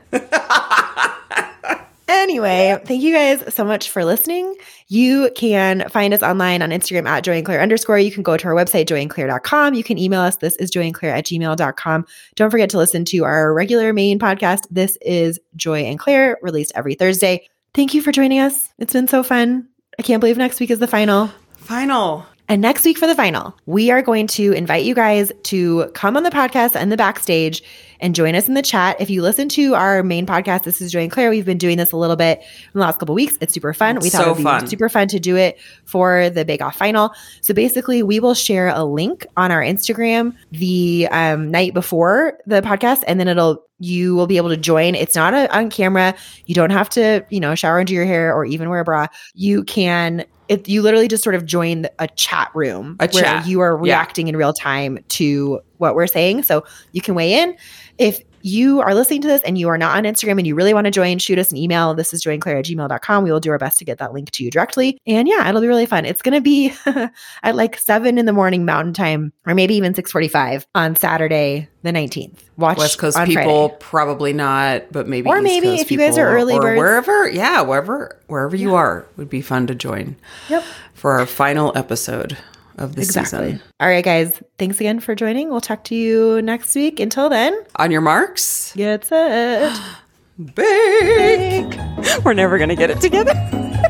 Anyway, 2.07 2.79
thank 2.85 3.01
you 3.01 3.13
guys 3.13 3.53
so 3.53 3.63
much 3.63 3.89
for 3.89 4.05
listening. 4.05 4.55
You 4.87 5.31
can 5.35 5.87
find 5.89 6.13
us 6.13 6.23
online 6.23 6.61
on 6.61 6.69
Instagram 6.69 7.07
at 7.07 7.23
Joy 7.23 7.37
and 7.37 7.45
Claire 7.45 7.61
underscore. 7.61 7.99
You 7.99 8.11
can 8.11 8.23
go 8.23 8.37
to 8.37 8.47
our 8.47 8.53
website, 8.53 8.85
joyandclaire.com. 8.85 9.73
You 9.73 9.83
can 9.83 9.97
email 9.97 10.21
us. 10.21 10.37
This 10.37 10.55
is 10.57 10.71
joyandclaire 10.71 11.17
at 11.17 11.25
gmail.com. 11.25 12.05
Don't 12.35 12.51
forget 12.51 12.69
to 12.71 12.77
listen 12.77 13.05
to 13.05 13.23
our 13.23 13.53
regular 13.53 13.93
main 13.93 14.19
podcast. 14.19 14.67
This 14.69 14.97
is 15.01 15.39
Joy 15.55 15.81
and 15.81 15.99
Claire, 15.99 16.37
released 16.41 16.71
every 16.75 16.95
Thursday. 16.95 17.47
Thank 17.73 17.93
you 17.93 18.01
for 18.01 18.11
joining 18.11 18.39
us. 18.39 18.69
It's 18.77 18.93
been 18.93 19.07
so 19.07 19.23
fun. 19.23 19.67
I 19.97 20.03
can't 20.03 20.19
believe 20.19 20.37
next 20.37 20.59
week 20.59 20.71
is 20.71 20.79
the 20.79 20.87
final. 20.87 21.31
Final. 21.57 22.25
And 22.49 22.61
next 22.61 22.83
week 22.83 22.97
for 22.97 23.07
the 23.07 23.15
final, 23.15 23.55
we 23.65 23.89
are 23.89 24.01
going 24.01 24.27
to 24.27 24.51
invite 24.51 24.83
you 24.83 24.93
guys 24.93 25.31
to 25.43 25.89
come 25.93 26.17
on 26.17 26.23
the 26.23 26.29
podcast 26.29 26.75
and 26.75 26.91
the 26.91 26.97
backstage 26.97 27.63
and 28.01 28.13
join 28.13 28.35
us 28.35 28.49
in 28.49 28.53
the 28.53 28.61
chat. 28.61 28.99
If 28.99 29.09
you 29.09 29.21
listen 29.21 29.47
to 29.49 29.75
our 29.75 30.03
main 30.03 30.25
podcast, 30.25 30.63
this 30.63 30.81
is 30.81 30.91
Joy 30.91 31.03
and 31.03 31.11
Claire. 31.11 31.29
We've 31.29 31.45
been 31.45 31.57
doing 31.57 31.77
this 31.77 31.93
a 31.93 31.97
little 31.97 32.17
bit 32.17 32.39
in 32.39 32.71
the 32.73 32.81
last 32.81 32.99
couple 32.99 33.15
weeks. 33.15 33.37
It's 33.39 33.53
super 33.53 33.73
fun. 33.73 33.99
We 34.01 34.09
thought 34.09 34.23
so 34.25 34.31
it'd 34.31 34.37
be 34.37 34.43
fun. 34.43 34.67
super 34.67 34.89
fun 34.89 35.07
to 35.07 35.19
do 35.19 35.37
it 35.37 35.57
for 35.85 36.29
the 36.29 36.43
Bake 36.43 36.61
Off 36.61 36.75
final. 36.75 37.13
So 37.39 37.53
basically, 37.53 38.03
we 38.03 38.19
will 38.19 38.33
share 38.33 38.67
a 38.67 38.83
link 38.83 39.25
on 39.37 39.51
our 39.51 39.61
Instagram 39.61 40.35
the 40.51 41.07
um, 41.11 41.49
night 41.49 41.73
before 41.73 42.37
the 42.45 42.61
podcast, 42.61 43.05
and 43.07 43.21
then 43.21 43.29
it'll 43.29 43.65
you 43.79 44.15
will 44.15 44.27
be 44.27 44.37
able 44.37 44.49
to 44.49 44.57
join. 44.57 44.95
It's 44.95 45.15
not 45.15 45.33
a, 45.33 45.53
on 45.55 45.69
camera. 45.69 46.15
You 46.45 46.55
don't 46.55 46.69
have 46.69 46.89
to, 46.91 47.25
you 47.29 47.39
know, 47.39 47.55
shower 47.55 47.79
into 47.79 47.93
your 47.93 48.05
hair 48.05 48.33
or 48.33 48.45
even 48.45 48.69
wear 48.69 48.81
a 48.81 48.85
bra. 48.85 49.07
You 49.33 49.63
can. 49.63 50.25
It, 50.49 50.67
you 50.67 50.81
literally 50.81 51.07
just 51.07 51.23
sort 51.23 51.35
of 51.35 51.45
join 51.45 51.87
a 51.99 52.07
chat 52.09 52.51
room 52.53 52.97
A 52.99 53.07
where 53.09 53.23
chat. 53.23 53.47
you 53.47 53.59
are 53.61 53.75
Yeah. 53.77 53.95
reacting 53.95 54.27
in 54.27 54.35
real 54.35 54.53
time 54.53 54.99
to 55.09 55.61
what 55.77 55.95
we're 55.95 56.07
saying. 56.07 56.43
So 56.43 56.63
you 56.91 57.01
can 57.01 57.15
weigh 57.15 57.33
in. 57.41 57.55
If 57.97 58.21
you 58.43 58.81
are 58.81 58.93
listening 58.93 59.21
to 59.21 59.27
this 59.27 59.41
and 59.43 59.57
you 59.57 59.69
are 59.69 59.77
not 59.77 59.95
on 59.97 60.03
Instagram 60.03 60.37
and 60.37 60.45
you 60.45 60.53
really 60.53 60.73
want 60.73 60.85
to 60.85 60.91
join, 60.91 61.17
shoot 61.17 61.39
us 61.39 61.49
an 61.51 61.57
email. 61.57 61.93
This 61.93 62.13
is 62.13 62.21
joinclaire 62.21 62.57
at 62.57 62.65
gmail.com. 62.65 63.23
We 63.23 63.31
will 63.31 63.39
do 63.39 63.49
our 63.51 63.57
best 63.57 63.79
to 63.79 63.85
get 63.85 63.99
that 63.99 64.11
link 64.13 64.31
to 64.31 64.43
you 64.43 64.51
directly. 64.51 64.99
And 65.07 65.27
yeah, 65.27 65.47
it'll 65.47 65.61
be 65.61 65.67
really 65.67 65.85
fun. 65.85 66.05
It's 66.05 66.21
going 66.21 66.33
to 66.35 66.41
be 66.41 66.73
at 67.43 67.55
like 67.55 67.77
seven 67.77 68.17
in 68.17 68.25
the 68.25 68.33
morning 68.33 68.65
mountain 68.65 68.93
time, 68.93 69.31
or 69.47 69.55
maybe 69.55 69.75
even 69.75 69.93
645 69.95 70.67
on 70.75 70.95
Saturday, 70.97 71.69
the 71.83 71.91
19th. 71.91 72.39
Watch 72.57 72.77
West 72.77 72.97
Coast 72.99 73.17
people 73.25 73.69
Friday. 73.69 73.77
probably 73.79 74.33
not, 74.33 74.91
but 74.91 75.07
maybe 75.07 75.29
Or 75.29 75.37
East 75.37 75.43
maybe 75.43 75.67
Coast 75.67 75.81
if 75.83 75.91
you 75.91 75.97
guys 75.97 76.17
are 76.17 76.27
early 76.27 76.55
or 76.55 76.61
birds. 76.61 76.77
wherever, 76.77 77.29
yeah, 77.29 77.61
wherever 77.61 78.19
wherever 78.27 78.55
you 78.55 78.75
are, 78.75 79.07
would 79.17 79.29
be 79.29 79.41
fun 79.41 79.67
to 79.67 79.75
join 79.75 80.15
Yep. 80.49 80.63
for 80.93 81.17
our 81.17 81.25
final 81.25 81.71
episode 81.77 82.37
of 82.77 82.95
the 82.95 83.01
Exactly. 83.01 83.53
season. 83.53 83.61
All 83.79 83.87
right, 83.87 84.03
guys. 84.03 84.41
Thanks 84.57 84.79
again 84.79 84.99
for 84.99 85.15
joining. 85.15 85.49
We'll 85.49 85.61
talk 85.61 85.83
to 85.85 85.95
you 85.95 86.41
next 86.41 86.73
week. 86.75 86.99
Until 86.99 87.29
then, 87.29 87.57
On 87.77 87.91
your 87.91 88.01
marks, 88.01 88.73
get 88.75 89.05
set. 89.05 89.77
bake. 90.55 91.77
We're 92.25 92.33
never 92.33 92.57
gonna 92.57 92.75
get 92.75 92.89
it 92.89 92.99
together. 93.01 93.33